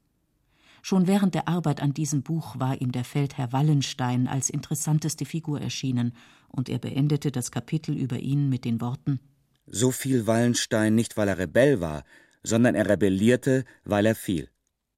Schon 0.83 1.07
während 1.07 1.33
der 1.33 1.47
Arbeit 1.47 1.81
an 1.81 1.95
diesem 1.95 2.21
Buch 2.21 2.59
war 2.59 2.79
ihm 2.79 2.91
der 2.91 3.03
Feldherr 3.03 3.51
Wallenstein 3.51 4.27
als 4.27 4.51
interessanteste 4.51 5.25
Figur 5.25 5.59
erschienen, 5.59 6.13
und 6.49 6.69
er 6.69 6.77
beendete 6.77 7.31
das 7.31 7.49
Kapitel 7.49 7.97
über 7.97 8.19
ihn 8.19 8.47
mit 8.47 8.63
den 8.63 8.79
Worten 8.79 9.19
So 9.65 9.89
fiel 9.89 10.27
Wallenstein 10.27 10.93
nicht, 10.93 11.17
weil 11.17 11.29
er 11.29 11.39
Rebell 11.39 11.81
war, 11.81 12.03
sondern 12.43 12.75
er 12.75 12.89
rebellierte, 12.89 13.65
weil 13.83 14.05
er 14.05 14.15
fiel. 14.15 14.49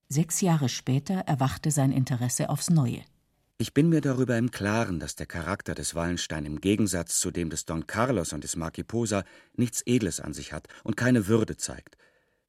Sechs 0.10 0.42
Jahre 0.42 0.70
später 0.70 1.16
erwachte 1.16 1.72
sein 1.72 1.92
Interesse 1.92 2.50
aufs 2.50 2.70
Neue. 2.70 3.02
Ich 3.58 3.74
bin 3.74 3.90
mir 3.90 4.02
darüber 4.02 4.38
im 4.38 4.52
Klaren, 4.52 5.00
dass 5.00 5.16
der 5.16 5.26
Charakter 5.26 5.76
des 5.76 5.96
Wallenstein 5.96 6.46
im 6.46 6.60
Gegensatz 6.60 7.20
zu 7.20 7.32
dem 7.32 7.50
des 7.50 7.66
Don 7.66 7.88
Carlos 7.88 8.34
und 8.34 8.44
des 8.44 8.56
Marquis 8.56 8.86
Posa 8.86 9.24
nichts 9.56 9.82
Edles 9.86 10.20
an 10.20 10.34
sich 10.34 10.54
hat 10.54 10.68
und 10.84 10.98
keine 10.98 11.28
Würde 11.28 11.56
zeigt. 11.56 11.98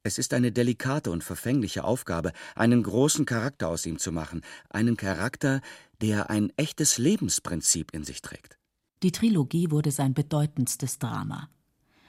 Es 0.03 0.19
ist 0.19 0.33
eine 0.33 0.51
delikate 0.51 1.09
und 1.09 1.23
verfängliche 1.23 1.83
Aufgabe, 1.83 2.31
einen 2.55 2.83
großen 2.83 3.25
Charakter 3.25 3.69
aus 3.69 3.85
ihm 3.85 3.97
zu 3.97 4.11
machen, 4.11 4.41
einen 4.69 4.97
Charakter, 4.97 5.61
der 6.01 6.29
ein 6.29 6.51
echtes 6.57 6.97
Lebensprinzip 6.97 7.91
in 7.93 8.03
sich 8.03 8.21
trägt. 8.21 8.59
Die 9.01 9.11
Trilogie 9.11 9.71
wurde 9.71 9.91
sein 9.91 10.13
bedeutendstes 10.13 10.99
Drama. 10.99 11.49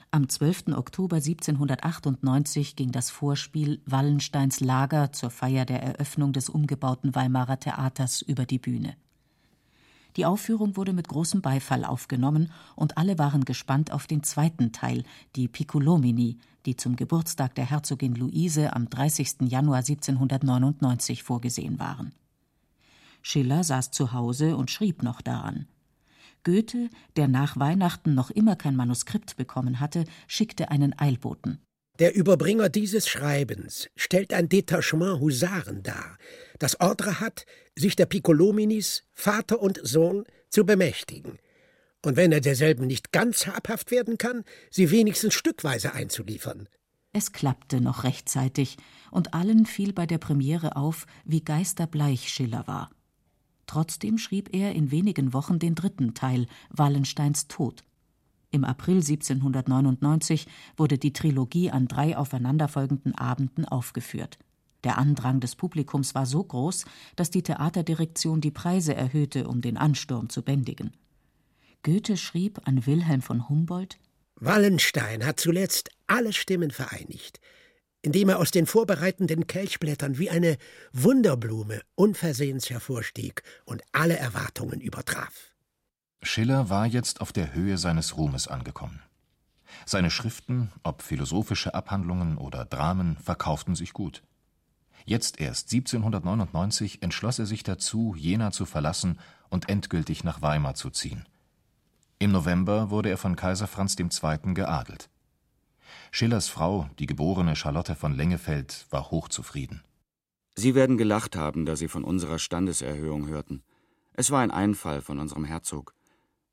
Am 0.09 0.29
12. 0.29 0.69
Oktober 0.69 1.17
1798 1.17 2.77
ging 2.77 2.93
das 2.93 3.09
Vorspiel 3.09 3.81
Wallensteins 3.85 4.61
Lager 4.61 5.11
zur 5.11 5.29
Feier 5.29 5.65
der 5.65 5.83
Eröffnung 5.83 6.31
des 6.31 6.47
umgebauten 6.47 7.13
Weimarer 7.13 7.59
Theaters 7.59 8.21
über 8.21 8.45
die 8.45 8.57
Bühne. 8.57 8.95
Die 10.15 10.25
Aufführung 10.25 10.77
wurde 10.77 10.93
mit 10.93 11.09
großem 11.09 11.41
Beifall 11.41 11.83
aufgenommen 11.83 12.53
und 12.77 12.97
alle 12.97 13.19
waren 13.19 13.43
gespannt 13.43 13.91
auf 13.91 14.07
den 14.07 14.23
zweiten 14.23 14.71
Teil, 14.71 15.03
die 15.35 15.49
Piccolomini, 15.49 16.39
die 16.65 16.77
zum 16.77 16.95
Geburtstag 16.95 17.53
der 17.55 17.69
Herzogin 17.69 18.15
Luise 18.15 18.73
am 18.73 18.89
30. 18.89 19.41
Januar 19.41 19.79
1799 19.79 21.21
vorgesehen 21.21 21.79
waren. 21.79 22.13
Schiller 23.21 23.63
saß 23.65 23.91
zu 23.91 24.13
Hause 24.13 24.55
und 24.55 24.71
schrieb 24.71 25.03
noch 25.03 25.21
daran. 25.21 25.67
Goethe, 26.47 26.89
der 27.17 27.27
nach 27.27 27.59
Weihnachten 27.59 28.15
noch 28.15 28.31
immer 28.31 28.55
kein 28.55 28.77
Manuskript 28.77 29.35
bekommen 29.35 29.81
hatte, 29.81 30.05
schickte 30.27 30.71
einen 30.71 30.97
Eilboten. 30.97 31.59
Der 31.99 32.15
Überbringer 32.15 32.69
dieses 32.69 33.09
Schreibens 33.09 33.89
stellt 33.97 34.31
ein 34.31 34.47
Detachement 34.47 35.19
Husaren 35.19 35.83
dar, 35.83 36.17
das 36.57 36.79
Ordre 36.79 37.19
hat, 37.19 37.45
sich 37.75 37.97
der 37.97 38.05
Piccolominis, 38.05 39.03
Vater 39.11 39.61
und 39.61 39.81
Sohn, 39.83 40.23
zu 40.49 40.65
bemächtigen. 40.65 41.37
Und 42.05 42.15
wenn 42.15 42.31
er 42.31 42.39
derselben 42.39 42.87
nicht 42.87 43.11
ganz 43.11 43.45
habhaft 43.45 43.91
werden 43.91 44.17
kann, 44.17 44.45
sie 44.71 44.89
wenigstens 44.89 45.33
stückweise 45.33 45.95
einzuliefern. 45.95 46.69
Es 47.11 47.33
klappte 47.33 47.81
noch 47.81 48.05
rechtzeitig, 48.05 48.77
und 49.11 49.33
allen 49.33 49.65
fiel 49.65 49.91
bei 49.91 50.05
der 50.05 50.17
Premiere 50.17 50.77
auf, 50.77 51.07
wie 51.25 51.43
geisterbleich 51.43 52.29
Schiller 52.29 52.67
war. 52.67 52.89
Trotzdem 53.67 54.17
schrieb 54.17 54.53
er 54.53 54.73
in 54.73 54.91
wenigen 54.91 55.33
Wochen 55.33 55.59
den 55.59 55.75
dritten 55.75 56.13
Teil 56.13 56.47
Wallensteins 56.69 57.47
Tod. 57.47 57.83
Im 58.49 58.63
April 58.63 58.95
1799 58.95 60.47
wurde 60.77 60.97
die 60.97 61.13
Trilogie 61.13 61.69
an 61.69 61.87
drei 61.87 62.17
aufeinanderfolgenden 62.17 63.13
Abenden 63.13 63.65
aufgeführt. 63.65 64.39
Der 64.83 64.97
Andrang 64.97 65.41
des 65.41 65.55
Publikums 65.55 66.15
war 66.15 66.25
so 66.25 66.43
groß, 66.43 66.85
dass 67.15 67.29
die 67.29 67.43
Theaterdirektion 67.43 68.41
die 68.41 68.51
Preise 68.51 68.95
erhöhte, 68.95 69.47
um 69.47 69.61
den 69.61 69.77
Ansturm 69.77 70.29
zu 70.29 70.43
bändigen. 70.43 70.91
Goethe 71.83 72.15
schrieb 72.15 72.61
an 72.65 72.85
Wilhelm 72.85 73.21
von 73.21 73.49
Humboldt 73.49 73.99
Wallenstein 74.39 75.25
hat 75.25 75.39
zuletzt 75.39 75.89
alle 76.05 76.31
Stimmen 76.31 76.69
vereinigt, 76.69 77.39
indem 78.07 78.29
er 78.29 78.39
aus 78.39 78.51
den 78.51 78.65
vorbereitenden 78.65 79.47
Kelchblättern 79.47 80.17
wie 80.17 80.29
eine 80.29 80.55
Wunderblume 80.93 81.81
unversehens 81.95 82.69
hervorstieg 82.69 83.43
und 83.65 83.81
alle 83.91 84.15
Erwartungen 84.15 84.79
übertraf. 84.79 85.51
Schiller 86.21 86.69
war 86.69 86.85
jetzt 86.85 87.19
auf 87.19 87.33
der 87.33 87.53
Höhe 87.53 87.77
seines 87.77 88.15
Ruhmes 88.15 88.47
angekommen. 88.47 89.01
Seine 89.85 90.09
Schriften, 90.09 90.71
ob 90.83 91.01
philosophische 91.01 91.73
Abhandlungen 91.73 92.37
oder 92.37 92.63
Dramen, 92.63 93.17
verkauften 93.17 93.75
sich 93.75 93.91
gut. 93.91 94.23
Jetzt 95.03 95.41
erst 95.41 95.73
1799 95.73 97.03
entschloss 97.03 97.39
er 97.39 97.45
sich 97.45 97.63
dazu, 97.63 98.15
Jena 98.17 98.51
zu 98.51 98.65
verlassen 98.65 99.19
und 99.49 99.67
endgültig 99.67 100.23
nach 100.23 100.41
Weimar 100.41 100.75
zu 100.75 100.91
ziehen. 100.91 101.25
Im 102.19 102.31
November 102.31 102.89
wurde 102.89 103.09
er 103.09 103.17
von 103.17 103.35
Kaiser 103.35 103.67
Franz 103.67 103.97
II. 103.99 104.53
geadelt. 104.53 105.09
Schillers 106.17 106.47
Frau, 106.47 106.89
die 106.97 107.05
geborene 107.05 107.55
Charlotte 107.55 107.93
von 107.93 108.15
Lengefeld, 108.15 108.87
war 108.89 109.11
hochzufrieden. 109.11 109.83
Sie 110.55 110.73
werden 110.73 110.97
gelacht 110.97 111.35
haben, 111.35 111.63
da 111.63 111.75
Sie 111.75 111.87
von 111.87 112.03
unserer 112.03 112.39
Standeserhöhung 112.39 113.27
hörten. 113.27 113.61
Es 114.13 114.31
war 114.31 114.41
ein 114.41 114.49
Einfall 114.49 115.03
von 115.03 115.19
unserem 115.19 115.45
Herzog. 115.45 115.93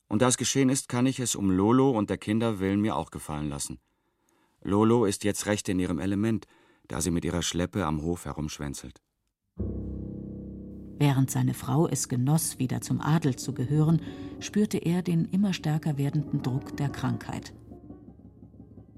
Und 0.06 0.20
da 0.20 0.28
es 0.28 0.36
geschehen 0.36 0.68
ist, 0.68 0.90
kann 0.90 1.06
ich 1.06 1.18
es 1.18 1.34
um 1.34 1.50
Lolo 1.50 1.92
und 1.92 2.10
der 2.10 2.18
Kinder 2.18 2.60
willen 2.60 2.82
mir 2.82 2.94
auch 2.94 3.10
gefallen 3.10 3.48
lassen. 3.48 3.78
Lolo 4.60 5.06
ist 5.06 5.24
jetzt 5.24 5.46
recht 5.46 5.66
in 5.70 5.78
ihrem 5.78 5.98
Element, 5.98 6.46
da 6.88 7.00
sie 7.00 7.10
mit 7.10 7.24
ihrer 7.24 7.40
Schleppe 7.40 7.86
am 7.86 8.02
Hof 8.02 8.26
herumschwänzelt. 8.26 9.00
Während 10.98 11.30
seine 11.30 11.54
Frau 11.54 11.88
es 11.88 12.10
genoss, 12.10 12.58
wieder 12.58 12.82
zum 12.82 13.00
Adel 13.00 13.36
zu 13.36 13.54
gehören, 13.54 14.02
spürte 14.40 14.76
er 14.76 15.00
den 15.00 15.24
immer 15.30 15.54
stärker 15.54 15.96
werdenden 15.96 16.42
Druck 16.42 16.76
der 16.76 16.90
Krankheit. 16.90 17.54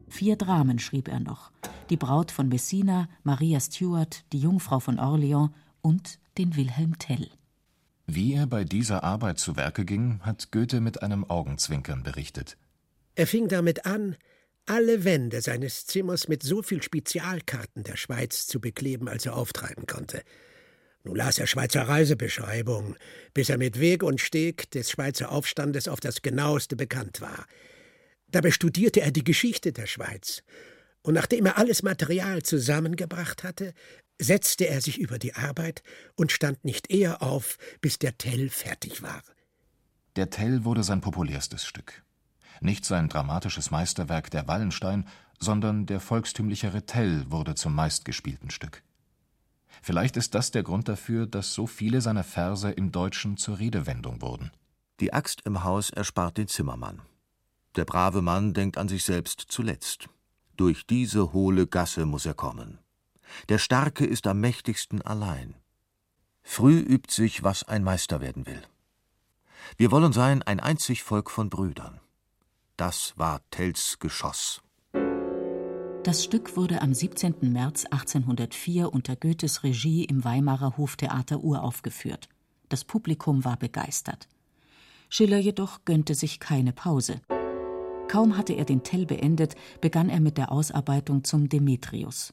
Vier 0.08 0.36
Dramen 0.36 0.78
schrieb 0.78 1.08
er 1.08 1.20
noch: 1.20 1.50
Die 1.90 1.96
Braut 1.96 2.30
von 2.30 2.48
Messina, 2.48 3.08
Maria 3.22 3.60
Stuart, 3.60 4.24
die 4.32 4.40
Jungfrau 4.40 4.80
von 4.80 4.98
Orleans 4.98 5.50
und 5.82 6.18
den 6.38 6.56
Wilhelm 6.56 6.98
Tell. 6.98 7.28
Wie 8.06 8.34
er 8.34 8.46
bei 8.46 8.64
dieser 8.64 9.02
Arbeit 9.02 9.38
zu 9.38 9.56
Werke 9.56 9.84
ging, 9.84 10.20
hat 10.22 10.52
Goethe 10.52 10.80
mit 10.80 11.02
einem 11.02 11.24
Augenzwinkern 11.24 12.02
berichtet. 12.04 12.56
Er 13.16 13.26
fing 13.26 13.48
damit 13.48 13.84
an, 13.84 14.16
alle 14.66 15.04
Wände 15.04 15.40
seines 15.40 15.86
Zimmers 15.86 16.28
mit 16.28 16.42
so 16.42 16.62
viel 16.62 16.82
Spezialkarten 16.82 17.82
der 17.82 17.96
Schweiz 17.96 18.46
zu 18.46 18.60
bekleben, 18.60 19.08
als 19.08 19.26
er 19.26 19.36
auftreiben 19.36 19.86
konnte. 19.86 20.22
Nun 21.02 21.16
las 21.16 21.38
er 21.38 21.46
Schweizer 21.46 21.82
Reisebeschreibungen, 21.82 22.96
bis 23.32 23.48
er 23.48 23.58
mit 23.58 23.78
Weg 23.78 24.02
und 24.02 24.20
Steg 24.20 24.70
des 24.72 24.90
Schweizer 24.90 25.30
Aufstandes 25.30 25.86
auf 25.86 26.00
das 26.00 26.22
genaueste 26.22 26.74
bekannt 26.74 27.20
war. 27.20 27.46
Dabei 28.28 28.50
studierte 28.50 29.00
er 29.00 29.10
die 29.10 29.24
Geschichte 29.24 29.72
der 29.72 29.86
Schweiz, 29.86 30.42
und 31.02 31.14
nachdem 31.14 31.46
er 31.46 31.58
alles 31.58 31.82
Material 31.82 32.42
zusammengebracht 32.42 33.44
hatte, 33.44 33.72
setzte 34.20 34.66
er 34.66 34.80
sich 34.80 34.98
über 34.98 35.18
die 35.18 35.34
Arbeit 35.34 35.82
und 36.16 36.32
stand 36.32 36.64
nicht 36.64 36.90
eher 36.90 37.22
auf, 37.22 37.58
bis 37.80 37.98
der 37.98 38.18
Tell 38.18 38.48
fertig 38.48 39.02
war. 39.02 39.22
Der 40.16 40.30
Tell 40.30 40.64
wurde 40.64 40.82
sein 40.82 41.00
populärstes 41.00 41.64
Stück. 41.64 42.02
Nicht 42.60 42.84
sein 42.84 43.08
dramatisches 43.08 43.70
Meisterwerk 43.70 44.30
der 44.30 44.48
Wallenstein, 44.48 45.06
sondern 45.38 45.86
der 45.86 46.00
volkstümlichere 46.00 46.86
Tell 46.86 47.30
wurde 47.30 47.54
zum 47.54 47.74
meistgespielten 47.74 48.50
Stück. 48.50 48.82
Vielleicht 49.82 50.16
ist 50.16 50.34
das 50.34 50.50
der 50.50 50.62
Grund 50.62 50.88
dafür, 50.88 51.26
dass 51.26 51.52
so 51.52 51.66
viele 51.66 52.00
seiner 52.00 52.24
Verse 52.24 52.70
im 52.70 52.92
Deutschen 52.92 53.36
zur 53.36 53.58
Redewendung 53.58 54.22
wurden. 54.22 54.50
Die 55.00 55.12
Axt 55.12 55.42
im 55.44 55.64
Haus 55.64 55.90
erspart 55.90 56.38
den 56.38 56.48
Zimmermann. 56.48 57.02
Der 57.76 57.84
brave 57.84 58.22
Mann 58.22 58.54
denkt 58.54 58.78
an 58.78 58.88
sich 58.88 59.04
selbst 59.04 59.44
zuletzt. 59.48 60.08
Durch 60.56 60.86
diese 60.86 61.32
hohle 61.32 61.66
Gasse 61.66 62.06
muss 62.06 62.24
er 62.24 62.34
kommen. 62.34 62.78
Der 63.48 63.58
Starke 63.58 64.06
ist 64.06 64.26
am 64.26 64.40
mächtigsten 64.40 65.02
allein. 65.02 65.54
Früh 66.42 66.78
übt 66.78 67.12
sich, 67.12 67.42
was 67.42 67.64
ein 67.64 67.84
Meister 67.84 68.20
werden 68.20 68.46
will. 68.46 68.62
Wir 69.76 69.90
wollen 69.90 70.12
sein 70.12 70.42
ein 70.42 70.60
einzig 70.60 71.02
Volk 71.02 71.30
von 71.30 71.50
Brüdern. 71.50 72.00
Das 72.76 73.14
war 73.16 73.40
Tells 73.50 73.98
Geschoss. 73.98 74.62
Das 76.04 76.22
Stück 76.22 76.56
wurde 76.56 76.82
am 76.82 76.94
17. 76.94 77.34
März 77.52 77.84
1804 77.86 78.92
unter 78.92 79.16
Goethes 79.16 79.64
Regie 79.64 80.04
im 80.04 80.24
Weimarer 80.24 80.76
Hoftheater 80.76 81.42
uraufgeführt. 81.42 82.28
Das 82.68 82.84
Publikum 82.84 83.44
war 83.44 83.56
begeistert. 83.56 84.28
Schiller 85.08 85.38
jedoch 85.38 85.84
gönnte 85.84 86.14
sich 86.14 86.38
keine 86.38 86.72
Pause. 86.72 87.20
Kaum 88.08 88.36
hatte 88.36 88.52
er 88.52 88.64
den 88.64 88.82
Tell 88.82 89.04
beendet, 89.04 89.56
begann 89.80 90.08
er 90.08 90.20
mit 90.20 90.38
der 90.38 90.52
Ausarbeitung 90.52 91.24
zum 91.24 91.48
Demetrius. 91.48 92.32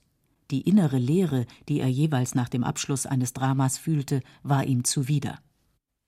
Die 0.51 0.62
innere 0.62 0.97
Leere, 0.97 1.45
die 1.67 1.79
er 1.79 1.88
jeweils 1.88 2.36
nach 2.36 2.49
dem 2.49 2.63
Abschluss 2.63 3.05
eines 3.05 3.33
Dramas 3.33 3.77
fühlte, 3.77 4.21
war 4.43 4.65
ihm 4.65 4.83
zuwider. 4.83 5.39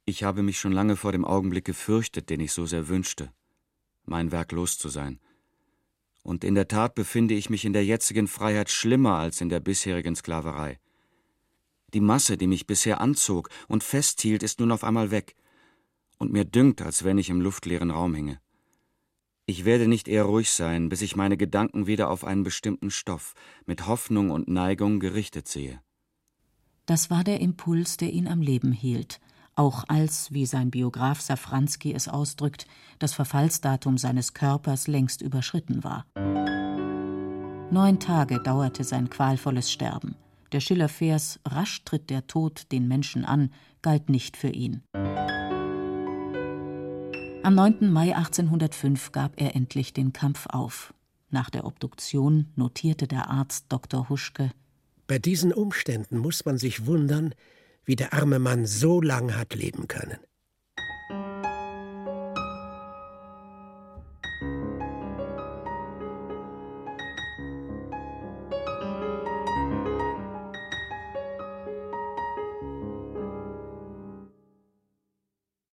Ich 0.05 0.23
habe 0.23 0.43
mich 0.43 0.59
schon 0.59 0.71
lange 0.71 0.95
vor 0.95 1.11
dem 1.11 1.25
Augenblick 1.25 1.65
gefürchtet, 1.65 2.29
den 2.29 2.39
ich 2.39 2.51
so 2.51 2.65
sehr 2.67 2.87
wünschte, 2.87 3.31
mein 4.05 4.31
Werk 4.31 4.51
los 4.51 4.77
zu 4.77 4.89
sein. 4.89 5.19
Und 6.21 6.43
in 6.43 6.53
der 6.53 6.67
Tat 6.67 6.93
befinde 6.93 7.33
ich 7.33 7.49
mich 7.49 7.65
in 7.65 7.73
der 7.73 7.85
jetzigen 7.85 8.27
Freiheit 8.27 8.69
schlimmer 8.69 9.15
als 9.15 9.41
in 9.41 9.49
der 9.49 9.59
bisherigen 9.59 10.15
Sklaverei. 10.15 10.79
Die 11.93 12.01
Masse, 12.01 12.37
die 12.37 12.47
mich 12.47 12.67
bisher 12.67 13.01
anzog 13.01 13.49
und 13.67 13.83
festhielt, 13.83 14.43
ist 14.43 14.59
nun 14.59 14.71
auf 14.71 14.83
einmal 14.83 15.11
weg, 15.11 15.35
und 16.17 16.31
mir 16.31 16.45
dünkt, 16.45 16.81
als 16.81 17.03
wenn 17.03 17.17
ich 17.17 17.29
im 17.29 17.41
luftleeren 17.41 17.91
Raum 17.91 18.13
hinge. 18.13 18.39
Ich 19.47 19.63
werde 19.63 19.87
nicht 19.87 20.07
eher 20.07 20.23
ruhig 20.23 20.51
sein, 20.51 20.89
bis 20.89 21.01
ich 21.01 21.15
meine 21.15 21.37
Gedanken 21.37 21.85
wieder 21.85 22.09
auf 22.09 22.23
einen 22.23 22.43
bestimmten 22.43 22.89
Stoff 22.89 23.35
mit 23.67 23.85
Hoffnung 23.85 24.31
und 24.31 24.47
Neigung 24.47 24.99
gerichtet 24.99 25.47
sehe. 25.47 25.79
Das 26.87 27.11
war 27.11 27.23
der 27.23 27.41
Impuls, 27.41 27.97
der 27.97 28.11
ihn 28.11 28.27
am 28.27 28.41
Leben 28.41 28.71
hielt, 28.71 29.19
auch 29.55 29.85
als, 29.87 30.33
wie 30.33 30.45
sein 30.45 30.71
Biograf 30.71 31.21
Safranski 31.21 31.93
es 31.93 32.07
ausdrückt, 32.07 32.67
das 32.99 33.13
Verfallsdatum 33.13 33.97
seines 33.97 34.33
Körpers 34.33 34.87
längst 34.87 35.21
überschritten 35.21 35.83
war. 35.83 36.05
Neun 37.71 37.99
Tage 37.99 38.39
dauerte 38.41 38.83
sein 38.83 39.09
qualvolles 39.09 39.71
Sterben. 39.71 40.15
Der 40.51 40.59
Schillervers 40.59 41.39
Rasch 41.45 41.83
tritt 41.85 42.09
der 42.09 42.27
Tod 42.27 42.71
den 42.71 42.87
Menschen 42.87 43.25
an, 43.25 43.51
galt 43.81 44.09
nicht 44.09 44.37
für 44.37 44.49
ihn. 44.49 44.83
Am 47.45 47.53
9. 47.53 47.91
Mai 47.91 48.15
1805 48.15 49.11
gab 49.11 49.39
er 49.39 49.55
endlich 49.55 49.93
den 49.93 50.13
Kampf 50.13 50.47
auf. 50.49 50.95
Nach 51.29 51.51
der 51.51 51.65
Obduktion 51.65 52.47
notierte 52.55 53.07
der 53.07 53.29
Arzt 53.29 53.65
Dr. 53.69 54.09
Huschke 54.09 54.49
Bei 55.05 55.19
diesen 55.19 55.53
Umständen 55.53 56.17
muss 56.17 56.43
man 56.45 56.57
sich 56.57 56.87
wundern, 56.87 57.35
wie 57.83 57.95
der 57.95 58.13
arme 58.13 58.39
Mann 58.39 58.65
so 58.65 58.99
lang 58.99 59.37
hat 59.37 59.53
leben 59.53 59.87
können. 59.87 60.17